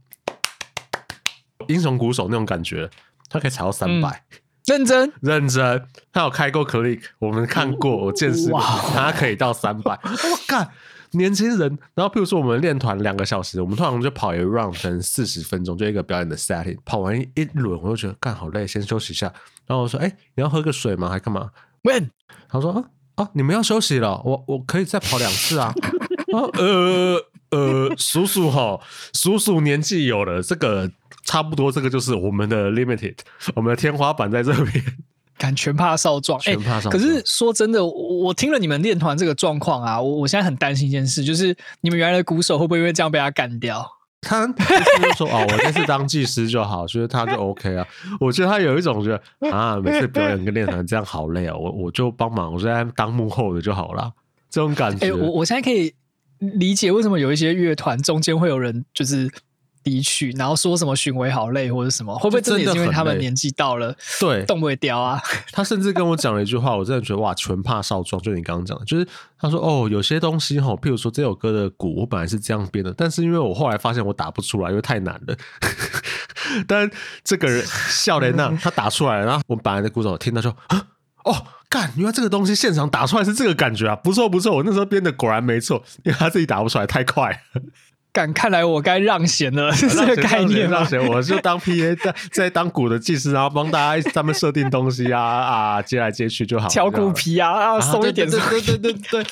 [1.68, 2.90] 英雄鼓手那种感觉。
[3.30, 5.86] 他可以踩到三百、嗯，认真 认真。
[6.12, 9.92] 他有开过 click，我们看过，我见识过，他可以到三百。
[10.02, 10.68] 我干！
[11.12, 16.76] 年轻人，然后譬如说我们练团两个小时，我们通常就跑一 round，可能四十分钟，就一个表演的 setting。
[16.84, 19.32] 跑完一轮，我就觉得干好累，先休息一下。
[19.66, 21.08] 然后我说：“哎、欸，你要喝个水吗？
[21.08, 21.50] 还干嘛
[21.82, 22.10] ？”When
[22.48, 22.72] 他说
[23.16, 25.72] ：“啊啊，你们要休息了，我我可以再跑两次啊。
[26.32, 27.16] 啊”呃
[27.50, 28.78] 呃，叔叔哈，
[29.14, 30.90] 叔叔年纪有了，这个
[31.28, 33.14] 差不多，这个就是我们的 limited，
[33.54, 34.82] 我们的天花板在这边。
[35.36, 43.86] 敢全怕少壮，哎、欸，可是说真的，我，我听了你们练团这个状况啊，我我现在很担心一件事，就是你们原来的鼓手会不会因为这样被他干掉？
[44.22, 47.86] 他就是说哦，我这次当技师就好，所以他就 OK 啊。
[48.18, 54.10] 我觉得他有一种觉得啊，每次表演跟练团这样好累啊，我我就帮忙，我现在当幕后的就好了，
[54.48, 55.06] 这种感觉。
[55.06, 55.94] 哎、欸，我我现在可以
[56.38, 59.30] 理解为什么有一些乐团中间会有人就是。
[59.88, 65.20] 离去，然后说什么巡回好累或者什么，会不会真的也是因为他们年纪到了，对，动不会掉啊？
[65.52, 68.20] 他甚至跟我讲了一句话，我真的觉得哇，全怕少壮。
[68.22, 69.06] 就你刚刚讲的，就是
[69.38, 75.36] 他说哦，有些东西哈，譬如说这首歌的鼓，我本来是这样编的，但是因为我后来发现我打不出来，因为太难了。
[76.66, 76.90] 但
[77.24, 80.86] 这个人笑雷那他打出来了，然后我本来的鼓手听到说啊，
[81.24, 87.42] 哦，干，原来这个东西现场打出来是这个感觉啊，不错不错，我那时候编的果然没错，因为他自己打不出来，太快。
[88.12, 96.68] 敢看来我该让贤了， 是这个概念让贤，我就当 P A， 在在当鼓的技师，然后帮大家他们设定东西啊 啊，接来接去就好。
[96.68, 98.28] 敲鼓皮啊，啊，松一点。
[98.28, 99.26] 对对对对对。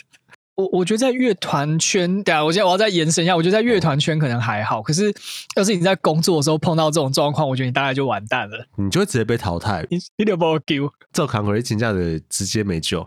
[0.56, 5.12] 我我觉得在乐团圈，对啊，我现在我要再延伸一下，我觉得在乐团圈可能还好，可是
[5.54, 9.86] 要是你在工作的时候碰到这种状况，我觉得你大概就完蛋了，你就会直接被淘汰。
[9.90, 13.06] 你你得帮我丢，这扛回请假的直接没救。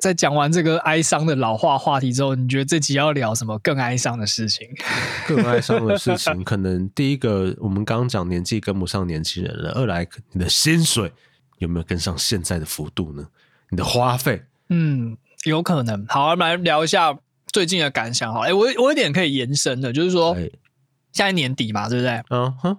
[0.00, 4.68] 在讲完这个哀伤的老化话题之后，你觉得这集要聊什么更哀伤的事情？
[5.26, 11.12] 更哀伤的事情，可能第一个，我们刚刚讲年纪跟不上年轻人了；二来，你的薪水
[11.58, 13.26] 有没有跟上现在的幅度呢？
[13.70, 16.06] 你的花费，嗯，有可能。
[16.06, 17.18] 好，我们来聊一下
[17.50, 18.32] 最近的感想。
[18.32, 22.22] 好，哎，我我有点可以延伸的，就是说，现在年底嘛，对不对？
[22.30, 22.76] 嗯哼。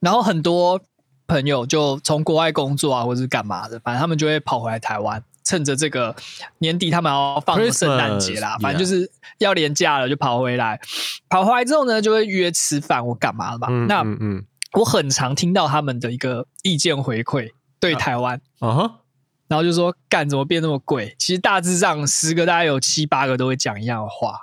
[0.00, 0.80] 然后很多
[1.26, 5.22] 朋友就从国外工作啊，或者是干嘛的，反正他们就会跑回来台湾。
[5.46, 6.14] 趁着这个
[6.58, 10.80] 年底，他们要放圣诞节啦，反正就是要连假了，就跑回来。
[11.28, 13.68] 跑回来之后呢，就会约吃饭或干嘛了吧。
[13.86, 18.40] 那嗯，我很常听到他们的一个意见回馈，对台湾，
[19.46, 21.14] 然后就说干怎么变那么贵？
[21.16, 24.40] 其实大致上十个大概有七八个都会讲一样的话。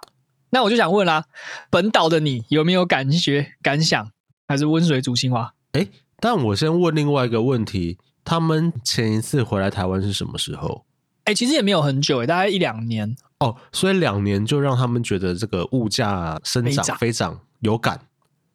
[0.52, 1.26] 那我就想问啦，
[1.70, 4.10] 本岛的你有没有感觉感想？
[4.48, 5.54] 还是温水煮青蛙？
[5.74, 5.88] 哎，
[6.20, 10.86] 但我先问另外一个问题：他们前一次回来台湾是什么时候？
[11.26, 18.00] 哎、欸，其实也没有很久，大概一两年哦，所以两年就让他们觉得这个物价生长飞涨有感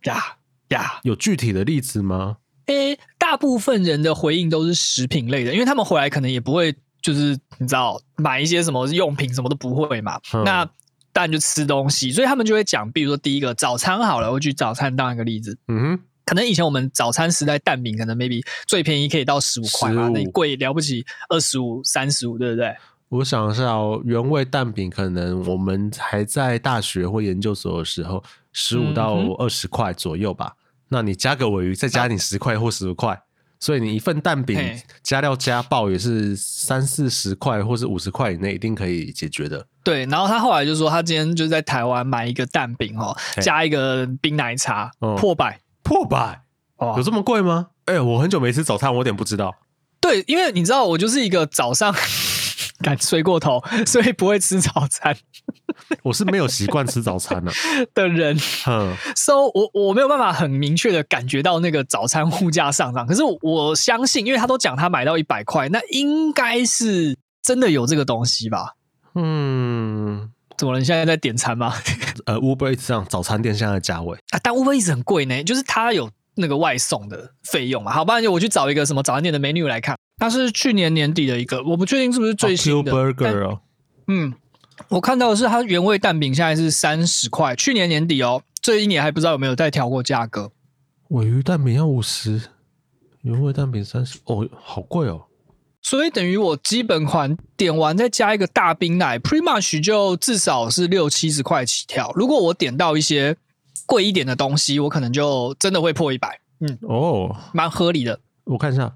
[0.05, 0.37] 呀
[0.69, 2.37] 呀，有具体的例子吗？
[2.67, 10.21] 哎、欸，大部分人的回应都是食品类的，因为他们回来可能也不会就是你知道买一些什么用品，什么都不会嘛。
[10.35, 10.65] 嗯、那
[11.13, 16.01] 当然就吃东西，所以他们就会讲，比如说第一个早餐好了，我举早餐当一个例子，嗯哼。
[16.29, 22.77] 可能以前我们早餐时代蛋饼可能 maybe 最便宜可以到十五块嘛，那贵了不起二十五、三十五，对不对？
[23.09, 30.53] 我想一下哦，原味蛋饼可能我们还在大学或研究所的时候，十五到二十块左右吧。
[30.59, 33.19] 嗯、那你加个尾鱼，再加你十块或十五块，
[33.59, 34.61] 所以你一份蛋饼
[35.03, 39.67] 加料加爆也是三四十块或是五十块以内，一定可以解决的。
[39.83, 45.59] 对，然后他后来就说，他今天就在台湾买一个蛋饼哦，加一个冰奶茶，嗯、破百。
[45.89, 46.43] 破百
[46.77, 47.69] 哦，有这么贵吗？
[47.87, 49.55] 哎、欸，我很久没吃早餐，我有点不知道。
[50.03, 51.95] 对，因为你知道，我就是一个早上
[52.85, 55.17] 敢睡过头，所以不会吃早餐。
[56.03, 57.51] 我是没有习惯吃早餐的
[57.95, 58.39] 的人。
[58.67, 63.07] 嗯，so 我我没有办法很明确的感觉到那个早餐物价上涨。
[63.07, 68.75] 可是我相信，因为他都讲他买到一百块，那应该是真的有这个东西吧？
[69.15, 70.31] 嗯。
[70.59, 70.79] 怎么了？
[70.81, 71.73] 你现在在点餐吗？
[72.27, 77.93] 呃，Uber Eats 上早餐店现在的价位啊，但 Uber Eats 很贵呢，就是它有那个外送的费用嘛。
[77.93, 79.97] 好，不然就我去找一个什么早餐店的 menu 来看。
[80.19, 82.91] 它是去年年底的一个，我不确定是不是最新的。
[82.91, 83.61] Oh, Burger 哦，
[84.09, 84.35] 嗯，
[84.89, 90.51] 我看到的是它原味蛋饼现在是三十块，去年年底哦，这一年还不知道有没有再调过价格。
[91.11, 92.43] 尾鱼蛋饼要五十，
[93.23, 95.27] 原味蛋饼三十，哦，好贵哦。
[95.89, 102.13] 所以等于我基本款点完再加一个大冰奶，pretty much 就至少是六七十块起跳。
[102.15, 103.35] 如果我点到一些
[103.87, 106.39] 贵一点的东西，我可能就真的会破一百。
[106.61, 108.21] 嗯，哦，蛮合理的。
[108.45, 108.93] 我看一下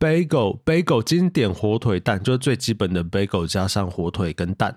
[0.00, 4.76] ，bagel bagel 经典火腿蛋就是最基本的 bagel 加上火腿跟蛋，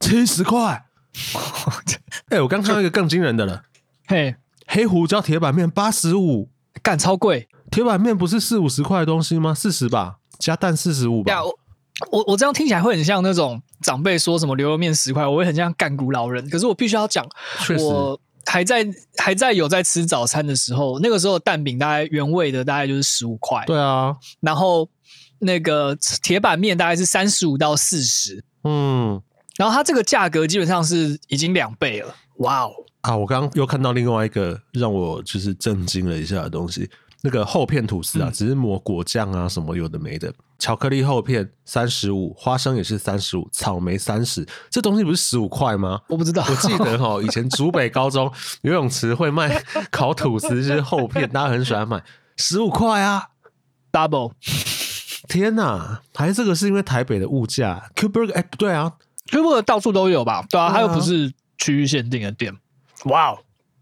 [0.00, 0.86] 七十块。
[2.30, 3.62] 哎、欸，我刚看到一个更惊人的了，
[4.08, 4.34] 嘿，
[4.66, 6.50] 黑胡椒铁板面八十五，
[6.82, 7.46] 干超贵。
[7.70, 9.54] 铁板面不是四五十块的东西吗？
[9.54, 10.16] 四十吧。
[10.38, 11.44] 加蛋四十五吧。
[11.44, 11.54] 我
[12.10, 16.48] 我我这样听起来会很像那种长辈说什么牛肉面十块，我会很像干古老人。
[16.50, 17.24] 可是我必须要讲，
[17.78, 18.84] 我还在
[19.16, 23.64] 还在有在吃早餐的时候，那个时候蛋饼大概原味的大概就是十五块。
[23.66, 24.88] 对啊，然后
[25.38, 28.44] 那个铁板面大概是三十五到四十。
[28.64, 29.22] 嗯，
[29.56, 32.14] 然后它这个价格基本上是已经两倍了。
[32.38, 32.70] 哇哦！
[33.02, 36.90] 啊，我刚刚又看到另外一个让我就是震惊了一下的东西。
[37.26, 40.30] 那个厚片吐司啊，只是抹果酱啊，什么有的没的。
[40.58, 44.46] 巧克力厚片三十五，花生也是三十五，草莓三十。
[44.68, 46.02] 这东西不是十五块吗？
[46.08, 46.44] 我不知道。
[46.46, 49.58] 我记得哈， 以前竹北高中游泳池会卖
[49.90, 52.04] 烤吐司，就是厚片，大家很喜欢买，
[52.36, 53.28] 十五块啊
[53.90, 54.32] ，double。
[55.26, 58.92] 天哪，还是这个是因为台北的物价？Q Burger 哎，不对啊
[59.30, 60.44] ，Q Burger 到处都有吧？
[60.50, 62.54] 对啊，它又不是区域限定的店。
[63.06, 63.38] 哇哦！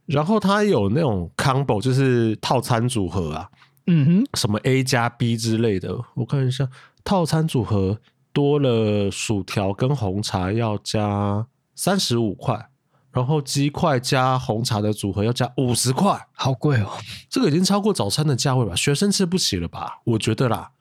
[0.07, 3.49] 然后它有那种 combo，就是套餐组合啊，
[3.87, 5.97] 嗯哼，什么 A 加 B 之类的。
[6.15, 6.69] 我看一下，
[7.05, 7.99] 套餐组合
[8.33, 12.69] 多了薯条跟红茶要加三十五块，
[13.13, 16.91] 然后鸡块加红茶的组合要加五十块，好贵哦！
[17.31, 18.75] 这个已经超过早餐的价位吧？
[18.75, 20.01] 学生吃不起了吧？
[20.05, 20.73] 我觉得啦，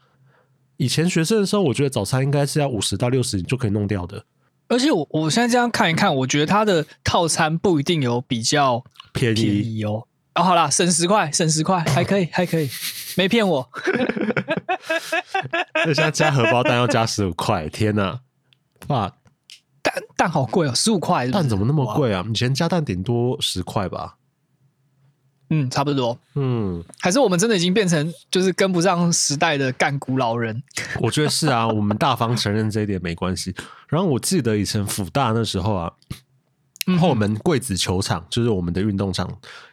[0.78, 4.26] 以前学生的时候，我觉得早餐应该是要五十到六十你就可以弄掉的。
[4.68, 8.84] 而且我我现在这样看一看，我觉得它的套餐不一定有比较。
[9.12, 9.84] 便宜！
[9.84, 12.69] 哦，好啦，省十块，省十块，还可以，还可以，
[13.17, 13.69] 没骗我。
[15.86, 18.21] 那现在加荷包蛋要加十五块，天哪！
[18.88, 19.13] 哇，
[19.82, 22.26] 蛋蛋好贵哦，十五块，蛋怎么那么贵啊？
[22.30, 24.15] 以前加蛋顶多十块吧？
[25.50, 26.17] 嗯，差不多。
[26.36, 30.63] 嗯，还是我们真的已经变成就是跟不上时代的干古老人？
[31.02, 33.54] 我觉得是啊，我们大方承认这一点没关系。
[33.89, 35.91] 然后我记得以前辅大那时候啊。
[37.00, 39.30] 后门贵子球场就是我们的运动场，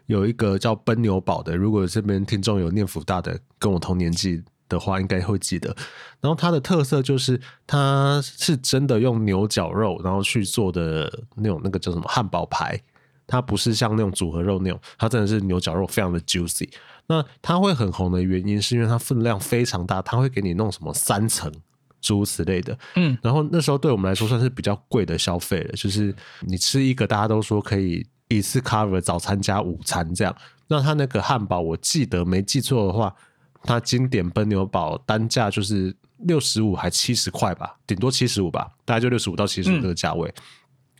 [0.06, 1.56] 有一个叫奔牛堡的。
[1.56, 5.74] 如果这边听众有念福大的，跟我同年纪的话，应该会记得。
[6.20, 12.78] 然后它的特色就是，它是真的用牛角肉，然后去做的那种那个叫什么汉堡排。
[13.26, 16.66] 它不是像那种组合肉那种，它真的是牛角肉，非常的 juicy。
[17.08, 21.52] 那它会很红的原因，是因为它分量非常大，它会给你弄什么三层。
[22.00, 30.34] 诸如此类的，嗯，然后那时候对我们来说算是比较贵的消费了，就是你吃一个，大家都说可以一次 cover 早餐加午餐这样。
[30.68, 33.14] 那他那个汉堡，我记得没记错的话，
[33.62, 40.28] 它经典奔牛堡单价就是六十五还七十块吧，顶多七十五吧，大概就六十五到七十五这个价位。
[40.28, 40.42] 嗯、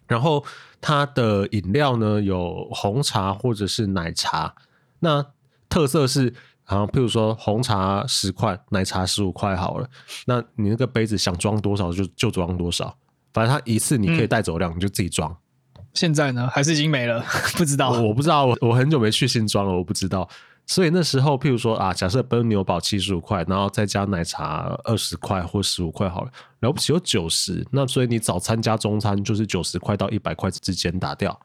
[0.07, 0.45] 然后
[0.81, 4.55] 它的饮料呢，有红茶或者是奶茶，
[5.01, 5.25] 那
[5.69, 6.35] 特色是。
[6.71, 9.89] 好，譬如说红茶十块，奶茶十五块好了。
[10.27, 12.95] 那你那个杯子想装多少就就装多少，
[13.33, 15.35] 反正它一次你可以带走量，嗯、你就自己装。
[15.95, 17.25] 现在呢，还是已经没了？
[17.57, 20.29] 不知道，我，我不知道，我我很久没去新庄了，我不知道。
[20.67, 27.67] 所以那时候，譬如说啊，假设奔牛堡七十五块，然后再加奶茶二十块或十五块好了，了不起有九十。
[27.73, 31.41] 那所以你早餐加中餐就是九十块到一百块之间打掉，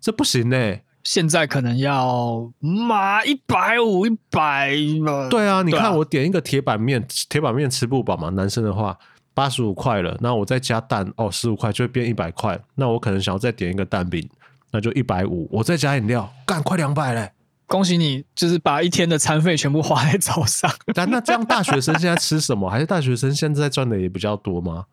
[0.00, 0.82] 这不行呢、欸。
[1.04, 5.28] 现在可能要妈一百五一百嘛？
[5.28, 8.30] 对啊，你看我点一个铁板面，铁板面吃不饱嘛？
[8.30, 8.98] 男生的话
[9.34, 12.58] 八十五块了，那我再加蛋哦，十五块就会变一百块。
[12.74, 14.28] 那我可能想要再点一个蛋饼，
[14.70, 15.48] 那就一百五。
[15.52, 17.30] 我再加饮料，干快两百嘞！
[17.66, 20.70] 恭喜你，就是把一天的餐费全部花在早上。
[20.94, 22.70] 但那这样大学生现在吃什么？
[22.70, 24.84] 还是大学生现在赚的也比较多吗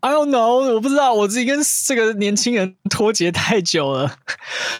[0.00, 4.16] ？I don't know，我不知道，我自己跟这个年轻人脱节太久了，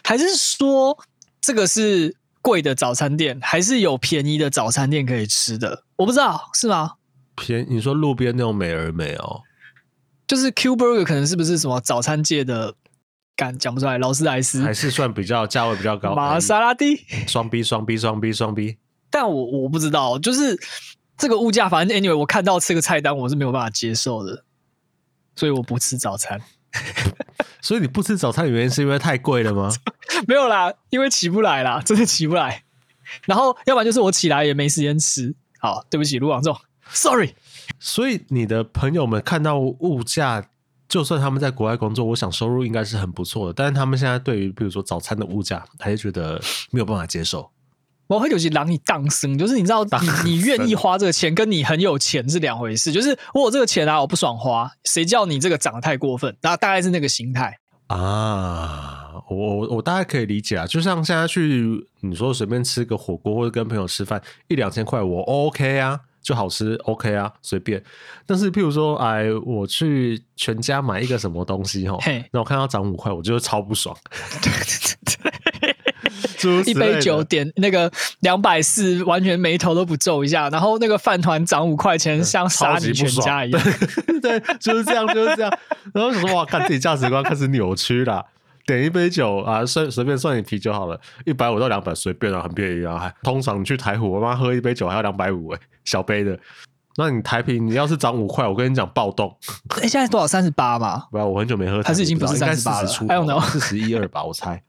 [0.03, 0.97] 还是说
[1.39, 5.83] 这个是贵的早餐店，还是有便宜的早餐店可以吃的？
[5.97, 6.93] 我不知道，是吗？
[7.35, 7.75] 便宜？
[7.75, 9.41] 你说路边那种美而美哦，
[10.27, 12.75] 就是 Q Burger 可能是不是什么早餐界的？
[13.33, 18.77] 敢讲不出来，劳斯莱斯还是算比较价位比较高，玛莎拉蒂双 B 双 B 双 B 双 B，
[19.09, 20.55] 但我我不知道，就是
[21.17, 24.43] 这个物价，反正 anyway，我看到这个菜单我是没有办法接受的。
[25.41, 26.39] 所以我不吃早餐。
[27.61, 29.71] 所以你不吃早餐的原因是因为太贵了吗？
[30.27, 32.63] 没有啦，因为起不来啦，真的起不来。
[33.25, 35.33] 然后要不然就是我起来也没时间吃。
[35.59, 36.55] 好，对不起，卢广仲
[36.91, 37.33] ，sorry。
[37.79, 40.47] 所以你的朋友们看到物价，
[40.87, 46.39] 就算他们在国外工作，我想收入应该是很不错的，但是他们现在对于比如说早餐的物价，还是觉得
[46.69, 47.49] 没有办法接受。
[48.11, 49.89] 我会有些让你当生，就是你知道你，
[50.25, 52.91] 你你愿意花这个钱，跟你很有钱是两回事。
[52.91, 56.35] 就是我有这个钱啊，我不爽花，谁叫你这个涨得太过分？
[56.41, 57.57] 然后大概是那个心态
[57.87, 58.97] 啊。
[59.29, 67.81] 我我我大概可以理解啊，就像现在去你说随便吃个火锅或者跟朋友吃饭一两千块，我 OK 啊，就好吃 OK 啊，随便。
[68.25, 71.97] 但是譬如说，哎，我去全家买一个什么东西哈，
[72.33, 73.95] 那我看到涨五块，我就超不爽。
[74.41, 74.51] 对
[75.15, 75.50] 对对。
[76.65, 77.91] 一杯酒点那个
[78.21, 83.61] 两百四，完全眉头都不皱一下，然后那个饭团涨五块钱，像杀你全家一样。
[84.21, 85.57] 对，就是这样，就是这样。
[85.93, 88.25] 然后说哇，看自己价值观开始扭曲了。
[88.67, 92.97] 点一杯酒啊，随随便算点啤酒好了，一百五到两百，随便啊，很便宜啊。
[92.97, 96.37] 还通常你去台湖，我妈喝一杯酒还要两百五哎，小杯的。
[96.95, 99.35] 那你台啤，你要是涨五块，我跟你讲暴动。
[99.81, 100.27] 哎，现在多少？
[100.27, 101.07] 三十八吧？
[101.11, 102.87] 不要，我很久没喝，还是已经不是三十八了？
[103.07, 104.61] 还有呢，四十一二吧，我猜。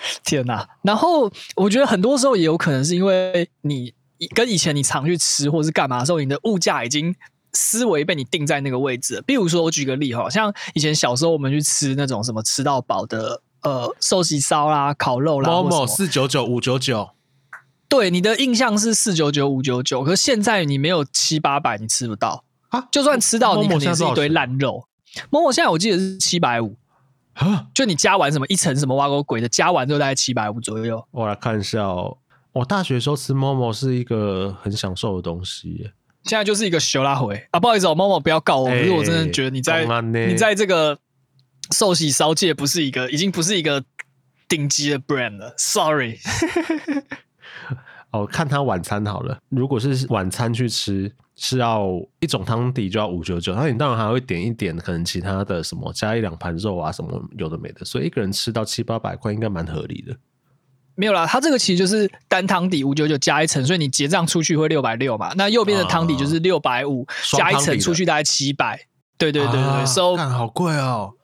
[0.24, 3.92] 天呐，然后我觉得很多时候也有可能是因为你
[4.34, 7.14] 跟以前你常去吃或是干嘛的时候，你的物价已经
[7.52, 9.22] 思维被你定在那个位置了。
[9.22, 17.10] 比如说，我举个例哈，像以前小时候我们去吃那种什么吃到饱的呃寿喜烧啦、烤肉啦，某某四九九五九九，
[17.88, 22.86] 对，你的印象是四九九五九九，可是现在你没有七八百，你吃不到啊。
[22.90, 24.86] 就算吃到，你肯定是一堆烂肉。
[25.30, 26.76] 某某现在我记得是七百五。
[27.74, 31.02] 就你加完什么一层什么挖沟鬼的，加完就大概七百五左右。
[31.10, 32.18] 我来看一下哦，
[32.52, 35.90] 我大学时候吃 Momo 是一个很享受的东西，
[36.24, 40.98] 现在就是一个修拉回啊，不好意思哦，Momo 不要告我，可是我真的觉得你在你在这个
[41.70, 43.82] 寿喜烧界不是一个，已经不是一个
[44.48, 46.18] 顶级的 brand 了，sorry。
[48.12, 51.14] 哦，看他晚餐好了，如果是晚餐去吃。
[51.42, 60.14] 是要一种汤底就要五九九，那你当然还会点一点，可能其他的什么加一两盘肉啊，什么有的没的，所以一个人吃到七八百块应该蛮合理的。
[60.96, 65.32] 没有啦，它这个其实就是单汤底五九九加一层，所以你结账出去会六百六嘛。
[65.34, 68.78] 那右边的汤底就是六百五加一层出去大概七百。
[69.16, 71.14] 对对对对，啊，so 好贵哦！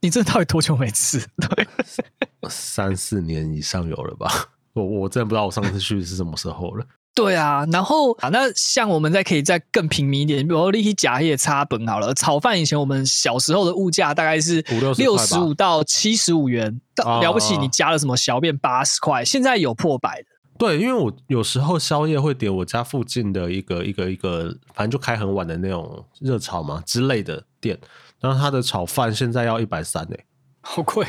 [0.00, 1.18] 你这到底多久没吃？
[1.38, 1.66] 对，
[2.48, 4.30] 三四年以上有了吧？
[4.74, 6.86] 我我真的不知道我上次去是什么时候了。
[7.16, 14.60] 对啊，然后啊，那像我们再可以再更平民一点，比如说立体假叶差本好了，炒饭以前我们小时候的物价大概是
[14.98, 20.28] 六十五到七十五元，到了不起你加了什么小便八十块，现在有破百的。
[20.58, 27.78] 对，因为我有时候宵夜会点我家附近的一个一个一个，反正就开很晚的那种热炒嘛之类的店，
[28.20, 30.24] 然后他的炒饭现在要一百三诶，
[30.60, 31.06] 好贵，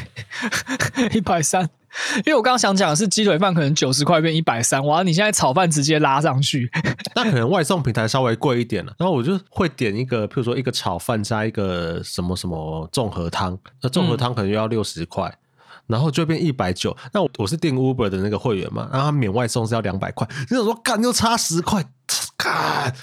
[1.13, 1.69] 一百三。
[2.17, 5.03] 因为我刚刚想讲的是鸡腿饭可能九十块变一百三，哇！
[5.03, 6.69] 你现在炒饭直接拉上去，
[7.15, 8.93] 那可能外送平台稍微贵一点了。
[8.97, 15.37] 然后我就会点一个，譬如说一个炒饭加一个什么什么综合汤，那综合汤可能又要六十块，
[15.87, 16.95] 然后就变一百九。
[17.13, 20.27] 那我我是订 Uber 的那个会员嘛，然后他免外送是要两百块。
[20.49, 21.85] 你想说干就差十块，
[22.37, 22.93] 干，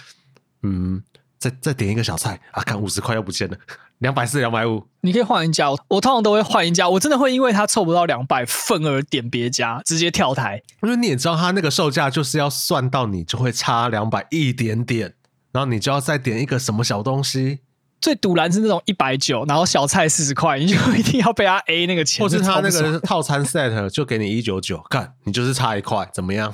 [0.62, 1.02] 嗯。
[1.50, 2.62] 再再点一个小菜啊！
[2.62, 3.56] 看五十块又不见了，
[3.98, 5.68] 两百四、两百五，你可以换一家。
[5.88, 10.62] 我通常都会换一家，我真的会因为他凑不到两百份而点别家，直接跳台。
[10.82, 15.14] 因为你也知道，他那个售价就是要算到你就会差两百一点点，
[15.52, 17.58] 然后你就要再点一个什么小东西。
[18.00, 26.52] 最赌烂是那种一百九，然后小菜四十块，你就一定要被他 A 那个钱，或是他那个套餐 set 就给你一九九，干你就是差一块，怎么样？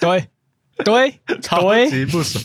[0.00, 0.28] 对
[0.84, 2.42] 对， 超级不爽。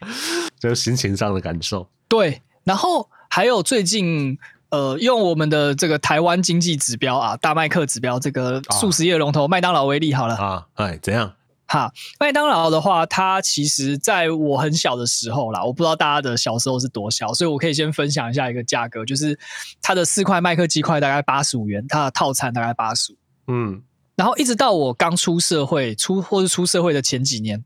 [0.60, 1.88] 就是心情上的感受。
[2.08, 4.38] 对，然后还有最近，
[4.70, 11.32] 呃，用我们的这个台湾经济指标啊，大麦克指标，这个速食业龙头麦当劳为例好了啊，哎，怎样？
[11.68, 19.36] 哈，麦当劳的话，它其实在我很小的时候啦，我不知道大家的小时候是多小，所以我可以先分享一下一个价格，就是
[19.82, 23.16] 它的四块麦克鸡块大概八十五元，它的套餐大概八十五，
[23.48, 23.82] 嗯，
[24.14, 27.64] 然后一直到我刚出社会，出或是出社会的前几年。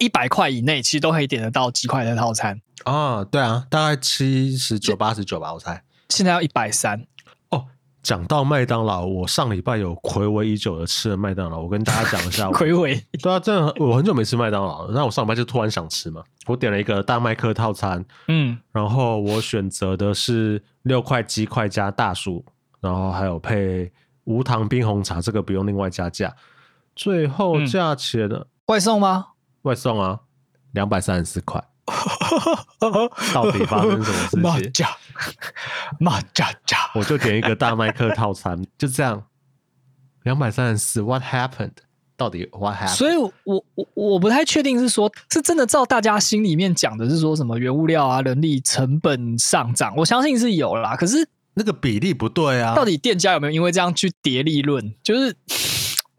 [0.00, 3.24] 一百块以内，其实都可以点得到鸡块的套餐啊。
[3.24, 5.82] 对啊，大概七十九、八十九吧，我猜。
[6.08, 7.06] 现在要一百三
[7.50, 7.66] 哦。
[8.02, 12.48] 讲到麦当劳，我上礼拜有睽违已久的吃了麦当劳，我跟大家讲一下。
[12.48, 13.00] 睽 违？
[13.22, 14.92] 对啊，真的，我很久没吃麦当劳了。
[14.92, 22.44] 那我上礼拜就突然想吃嘛，我点了一个大麦克套餐，嗯，然后我选择的是六块鸡块加大薯，
[22.80, 23.92] 然后还有配
[24.24, 26.34] 无糖冰红茶，这个不用另外加价。
[26.96, 28.46] 最后价钱呢？
[28.66, 29.28] 外送吗？
[29.62, 30.20] 外送啊，
[30.72, 31.62] 两百三十四块，
[33.32, 34.40] 到底发生什么事情？
[34.40, 34.96] 马甲，
[36.00, 39.24] 马甲甲，我就点一个大麦克套餐， 就这样，
[40.24, 41.00] 两百三十四。
[41.02, 41.72] What happened？
[42.16, 42.96] 到底 What happened？
[42.96, 50.96] 所以我，我我我不太确定是说，是真的照大家心里面讲的，是说什么原物料啊、人力成本上涨，我相信是有啦。
[50.96, 54.94] 可是那个比例不对啊，到底店家有没有因为这样去叠利润？
[55.04, 55.36] 就是。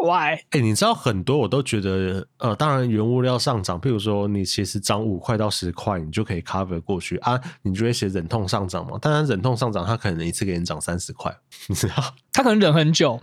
[0.04, 0.34] Why？
[0.34, 7.40] 哎、欸，你知道很多我都觉得，呃，当然原物料上涨，譬如说你其实涨五块到十块，你就可以 cover 过去啊。
[7.62, 8.98] 你就会写忍痛上涨嘛？
[9.02, 11.34] 当然忍痛上涨，它可能一次给你涨三十块，
[11.68, 11.96] 你知道？
[12.34, 13.18] 他可能忍很久，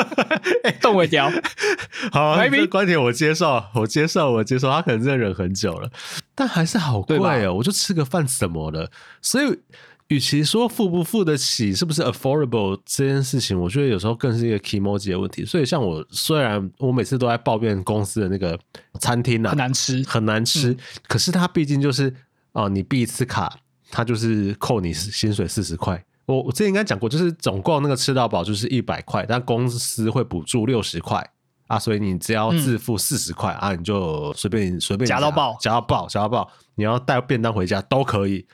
[0.82, 1.30] 动尾条。
[2.12, 4.70] 好、啊，这个观点我接受，我接受，我接受。
[4.70, 5.90] 他可能真的忍很久了，
[6.34, 7.54] 但还是好贵哦。
[7.54, 8.90] 我就吃个饭什么的？
[9.22, 9.58] 所以。
[10.08, 15.44] 与其说付不付得起，是不是 affordable 这件事情，我觉得有时候更是一个 kimoji 的问题。
[15.44, 18.56] 所以，像我虽然我每次都在抱怨公司的那个
[19.00, 20.76] 餐厅啊，很难吃，很难吃，嗯、
[21.08, 22.08] 可是它毕竟就是
[22.52, 23.58] 哦、呃，你闭一次卡，
[23.90, 26.00] 它就是扣你薪水四十块。
[26.26, 31.28] 我我之前应该讲过，就是总共那个吃到饱就是一百块，但公司会补助六十块
[31.66, 38.46] 啊，所以你只要自付四十块啊，你就随便随便夹到爆，夹到爆，夹到爆，你要带便当回家都可以。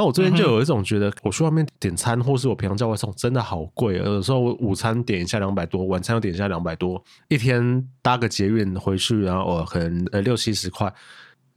[0.00, 3.98] 然后我这边就有一种觉得，我去外面点餐，或是我平常叫外送，真的好贵。
[3.98, 10.90] 有时候我午餐点一下两百多，晚餐又点一下两百多，一天搭个捷运回去，然后我可能呃六七十块，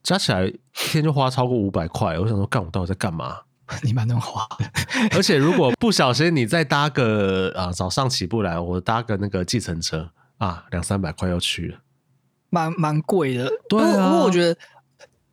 [0.03, 2.19] 加起来一天就花超过五百块。
[2.19, 3.37] 我想说，干我到底在干嘛？
[3.81, 4.45] 你蛮能花，
[5.15, 11.77] 而且如果不小心你再搭个啊早上起不来，我搭个那个计程车啊，两三百块要去了，
[12.49, 13.49] 蛮蛮贵的。
[13.69, 14.57] 对啊，不过我觉得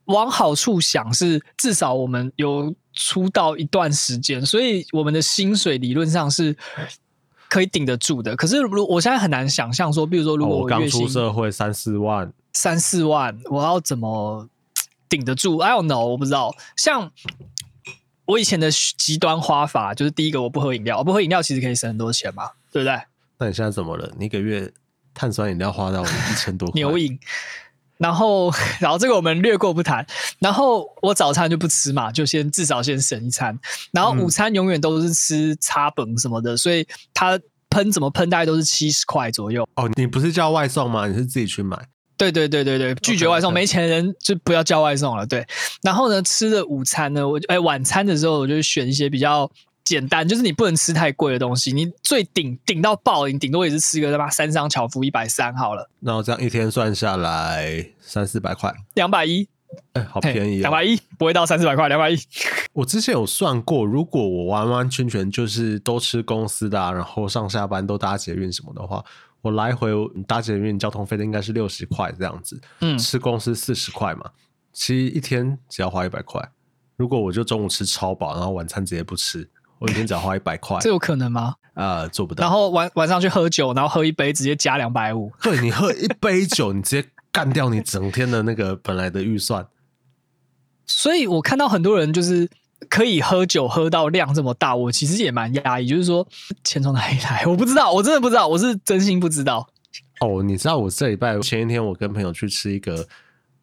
[0.04, 2.72] 往好处想是，至少我们有。
[2.92, 6.56] 出道一段时间，所以我们的薪水理论上是
[7.48, 8.34] 可以顶得住的。
[8.36, 14.48] 可是，如我现在很难想象说，比如说，如果我刚出社会三四万，三四万，我要怎么
[15.08, 16.54] 顶得住？I don't know，我不知道。
[16.76, 17.10] 像
[18.26, 23.00] 我以前的极端花法，就是第一个，我不喝饮料，我不喝饮料其实可以省很多钱嘛，对不对？
[23.38, 24.12] 那你现在怎么了？
[24.18, 24.72] 你一个月
[25.14, 27.18] 碳酸饮料花到一千多块， 牛饮。
[28.00, 30.04] 然后， 然后这个我们略过不谈。
[30.40, 33.56] 然后我早餐就不吃嘛，就先至少先省一餐。
[33.92, 37.38] 然后午餐永远都是吃叉本什么的，嗯、所以它
[37.68, 39.68] 喷怎么喷，大概都是七十块左右。
[39.76, 41.06] 哦，你不是叫外送吗？
[41.06, 41.76] 你是自己去买？
[42.16, 43.54] 对对对对对，拒绝外送，okay.
[43.54, 45.26] 没钱的人就不要叫外送了。
[45.26, 45.46] 对。
[45.82, 49.50] 然后呢，吃的午餐呢，我哎晚餐的时候我就选一些比较。
[49.84, 55.90] 简单就是你不能吃太贵的东西，你最顶顶到爆，你顶多也是吃个他妈三商巧福一百三好了。
[56.00, 59.48] 那我这样一天算下来三四百块，两百一，
[59.94, 62.16] 哎，好便宜，两百一不会到三四百块，两百一。
[62.72, 69.04] 我之前有算过，如果我完完全全就是都吃公司的，啊，然后上下班都搭捷运什么的话，
[69.42, 69.90] 我来回
[70.28, 72.60] 搭捷运交通费的应该是六十块这样子。
[72.80, 74.30] 嗯，吃公司四十块嘛，
[74.72, 76.40] 其实一天只要花一百块。
[76.96, 79.48] 如果我就中午吃超饱，然后晚餐直接不吃。
[79.80, 81.56] 我一天只要花一百块， 这有可能吗？
[81.74, 82.42] 呃，做不到。
[82.42, 85.32] 然后晚晚上去喝酒，然后喝一杯直接加两百五。
[85.42, 89.66] 对，你喝一杯酒， 你直接干掉你整天的那个本来的预算。
[90.86, 92.48] 所以我看到很多人就是
[92.88, 96.26] 可以喝酒喝到量这么大，我其实也蛮讶异，就是说
[96.64, 97.46] 钱从哪里来？
[97.46, 99.66] 我不知道，我真的不知道，我是真心不知道。
[100.20, 103.06] 哦，你知道我这礼拜前一天我跟朋友去吃一个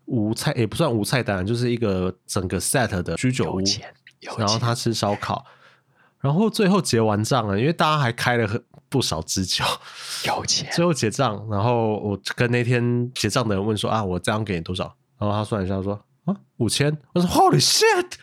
[0.06, 3.60] 无菜，也不算无菜单，就是一个整个 set 的居酒屋，
[4.38, 5.46] 然后他吃烧烤。
[6.20, 9.64] 然后最后结完账了，因为大家还开了很不少支酒，
[10.26, 10.70] 有钱。
[10.74, 14.84] 最后结账，然后我跟那天结账的人问说：“啊，我这样给你多少？”
[15.20, 18.14] 然后他算一下说：“啊，五千。”我说：“Holy shit！”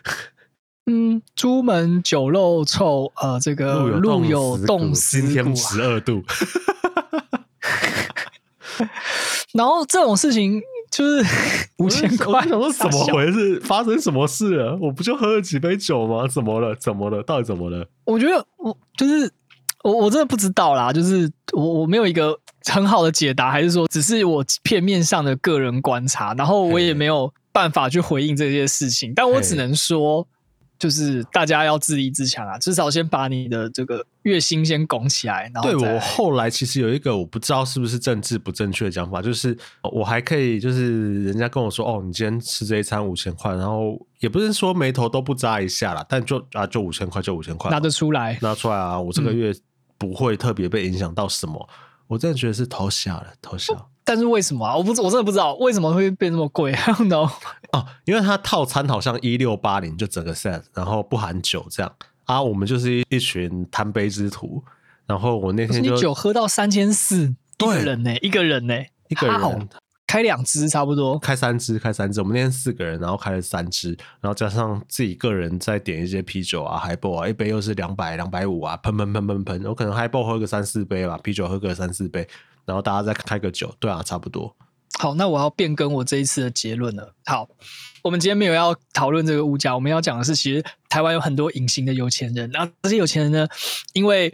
[0.86, 6.22] 嗯，朱门酒肉臭，呃，这个路有冻死骨，今天十二度。
[9.54, 10.60] 然后这种事情。
[10.96, 11.26] 就 是
[11.78, 13.58] 五千块，我想说怎么回事？
[13.60, 14.78] 发生什么事了？
[14.80, 16.28] 我不就喝了几杯酒吗？
[16.28, 16.72] 怎么了？
[16.76, 17.22] 怎么了？
[17.24, 17.84] 到底怎么了？
[18.04, 19.28] 我觉得我就是
[19.82, 20.92] 我，我真的不知道啦。
[20.92, 29.12] 就是我我没有一个很好的解答，还是说只是我片面上的个人观察，然后我也没有办法去回应这些事情。
[29.16, 30.26] 但我只能说。
[30.76, 35.50] 就是大家要自立自强啊，至少先把你的这个月薪先拱起来。
[35.54, 49.54] 然后对，我后来其实有一个我不知道是不是政治不正确的讲法，就是我还可以，就是人家跟我说哦，你今天吃这一餐五千块，然后也不是说眉头都不扎一下啦，但就啊就五千块就五千块，拿得出来，拿出来啊，我这个月
[49.96, 51.74] 不会特别被影响到什么，嗯、
[52.08, 53.90] 我真的觉得是偷笑了，偷笑。
[54.06, 54.76] 但是为什么啊？
[54.76, 56.72] 我不，我真的不知道为什么会变那么贵。
[56.76, 57.30] I don't know
[57.72, 61.90] 哦，因为它套餐好像一六八零就整个 set，然后不含酒这样
[62.24, 62.42] 啊。
[62.42, 64.62] 我们就是一群贪杯之徒，
[65.06, 68.74] 然后我那天就你酒喝到三千四，一个人呢，一个人呢，
[69.08, 69.68] 一个人开
[70.06, 72.20] 开两支差不多，开三支，开三支。
[72.20, 79.64] 我们那天四个人，然后开了三支，然后加上自己个人再点一些啤酒啊，Highball 啊，一杯又是两百两百五啊，喷喷喷喷喷。
[79.64, 82.28] 我可能 Highball 喝个三四杯吧，啤酒喝个三四杯，
[82.64, 84.54] 然后大家再开个酒，对啊，差不多。
[85.00, 87.12] 好，那我要变更我这一次的结论了。
[87.24, 87.48] 好，
[88.04, 93.48] 我们今天没有要讨论这个物价，我们要讲的是，其实台湾有很多隐形的有钱人，然后这些有钱人呢，
[93.94, 94.32] 因为。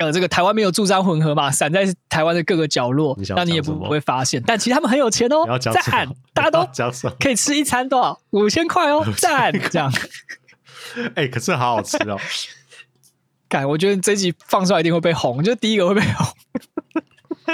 [0.00, 4.40] 呃，这个台湾没有住商混合嘛，散在台湾的各个角落，那你，也不不会发现。
[4.46, 6.08] 但其实他们很有钱哦，赞！
[6.32, 6.64] 大家都
[7.18, 8.20] 可以吃一餐多少？
[8.30, 9.52] 五千块哦，赞！
[9.72, 9.92] 这样。
[11.16, 12.16] 哎、欸，可是好好吃哦。
[13.50, 16.26] 感，我觉得这集放出来一定会被红，就第一个会被红。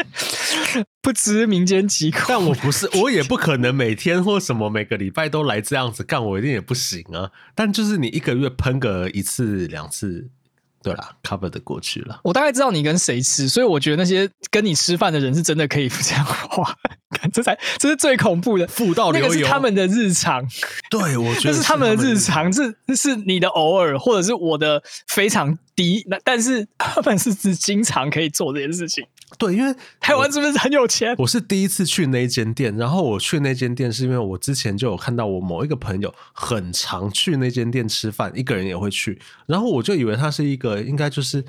[1.00, 7.30] 不知民间疾苦，但我不是，我也不可能每天或什么每个礼拜都来这样子干，我一定也不行啊。
[7.54, 10.30] 但就是你一个月喷个一次两次。
[10.82, 12.20] 对啦，cover 的过去了。
[12.22, 16.76] 我大概知道你跟谁吃，所以我觉得那些跟你吃饭的人是真的可以这样花，
[17.32, 18.66] 这才这是最恐怖的。
[18.66, 20.46] 富到流油，那个是他们的日常。
[20.90, 26.04] 对，我觉得是他们的日常，是是你的偶尔，或者是我的非常低。
[26.06, 29.06] 那但是他们是指经常可以做这件事情。
[29.38, 31.14] 对，因为台湾是不是很有钱？
[31.18, 41.44] 我，是第一次去那间店，然后我去那间店是因为我之前就有看到我某一个朋友很常去那间店吃饭，一个人也会去，然后我就以为它是一个应该就是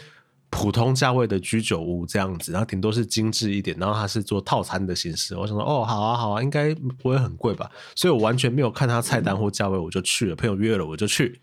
[0.50, 5.36] 普通价位的居酒屋这样子，然后顶多是精致一点，然后它是做套餐的形式。
[5.36, 7.70] 我想说，哦，好啊，好啊，应该不会很贵吧？
[7.96, 10.36] 所以我完全没有看他菜单或价位，我就去了。
[10.36, 11.40] 朋友约了我就去，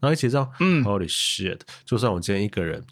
[0.00, 1.58] 然后一起这样，嗯，Holy shit！
[1.84, 2.82] 就算我今天一个人。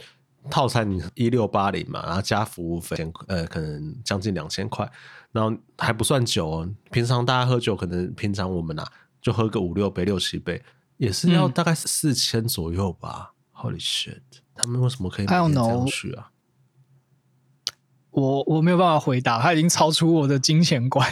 [0.49, 4.91] 套餐你一六八零嘛，然后加服务费，呃，可能将近两千块，
[5.33, 6.71] 然后还不算酒哦。
[6.91, 8.89] 平常大家喝酒，可能平常我们呐、啊、
[9.21, 10.63] 就喝个五六杯、六七杯，
[10.97, 13.35] 也是要大概四千左右吧。
[13.55, 14.23] 嗯、Holy shit！
[14.55, 16.31] 他们为什么可以这样去啊？
[18.11, 21.09] 我我没有办法回答，他已经超出我的金钱观。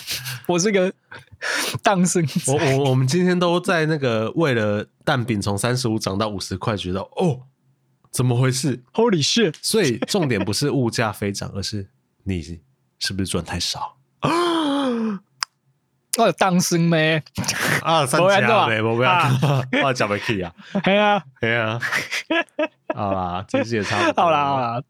[0.46, 0.92] 我是个
[1.82, 2.26] 当生。
[2.46, 7.42] 我我我们今天都在那个为了蛋饼从三十五涨到五十块，觉得哦。
[8.10, 9.54] 怎么回事？Holy shit！
[9.62, 11.88] 所以重点不是物价飞涨，而是
[12.24, 12.42] 你
[12.98, 14.30] 是不是赚太少啊？
[16.18, 17.22] 我 有当心咩？
[17.82, 19.22] 啊，三家没，我不要，
[19.84, 20.52] 我讲不起啊。
[20.82, 21.78] 对啊，对啊。
[22.94, 24.24] 好啦，这集也差不多。
[24.24, 24.82] 好啦，好啦，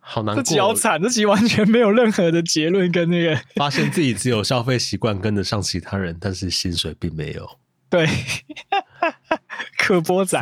[0.00, 0.42] 好难过。
[0.42, 3.40] 这集好惨，这集完全没有任何的结论跟那个。
[3.54, 7.58] 发现自己只有消费习惯跟得上其他人，但是薪水并没有。
[7.88, 8.06] 对，
[9.78, 10.38] 可波仔。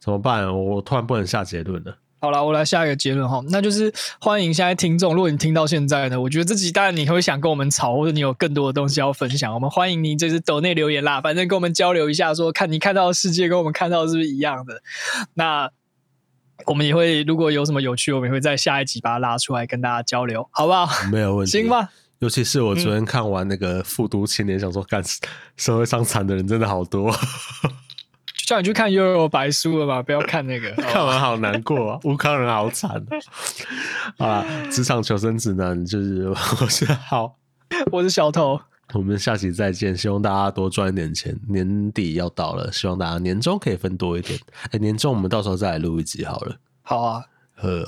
[0.00, 0.46] 怎么办？
[0.52, 1.98] 我突然不能下结论了。
[2.22, 3.90] 好了，我来下一个结论哈，那就是
[4.20, 5.14] 欢迎现在听众。
[5.14, 14.82] 如果你听到现在呢，我觉得这集当然你会想跟我们吵，或者你有更多的东西要分享，我们欢迎你就是抖内留言啦，反正跟我们交流一下说，说看你看到的世界跟我们看到的是不是一样的。
[15.32, 15.70] 那
[16.66, 20.86] 我们也会如果有什么有趣，我们也会在下一集把它拉出来跟大家交流，好不好？
[21.10, 21.88] 没有问题，行吗？
[22.18, 25.02] 尤其是我昨天看完那个《复读青年》，想说，干
[25.56, 27.10] 社会上惨的人真的好多。
[28.50, 32.00] 叫你去看《悠悠白书》了吧，不要看那个， 看完好难过啊！
[32.02, 33.00] 吴康仁好惨
[34.18, 34.44] 啊！
[34.68, 37.36] 职场求生指南就是我是好，
[37.92, 38.60] 我是小头，
[38.92, 39.96] 我们下期再见。
[39.96, 44.36] 希望大家多赚一点钱，年底要到了，希望大家年终可以分多一点。
[44.72, 46.56] 哎，年终我们到时候再来录一集好了。
[46.82, 47.22] 好啊。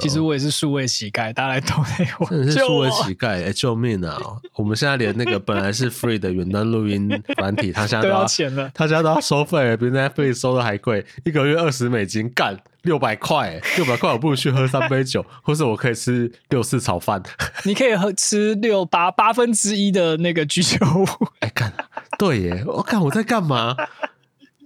[0.01, 2.27] 其实我也是数位乞丐，大家来投给我。
[2.27, 4.19] 真的是数位乞丐，哎、欸，救命啊！
[4.55, 7.09] 我们现在连那个本来是 free 的远端录音
[7.39, 17.23] 软体，他现在都要，钱了，他现在都要收费了，比 Netflix 收的还贵，一个月二十美金，干六百块，六百块我不如去喝三杯酒， 或是我可以吃六次炒饭。
[17.65, 21.05] 你可以喝吃六八八分之一的那个居酒屋。
[21.41, 21.73] 哎、欸，干，
[22.19, 23.77] 对耶，我干我在干嘛？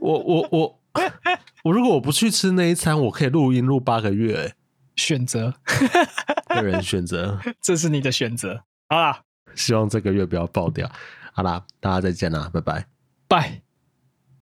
[0.01, 0.79] 我我我
[1.65, 4.53] 我如果我不去吃那一餐，我可以录音录八个月，哎。
[4.97, 5.55] 选择，
[6.49, 8.65] 个人选择，这是你的选择。
[8.89, 9.23] 好啦，
[9.55, 10.91] 希望这个月不要爆掉。
[11.33, 12.87] 好啦，大家再见啦，拜拜，
[13.29, 13.66] 拜。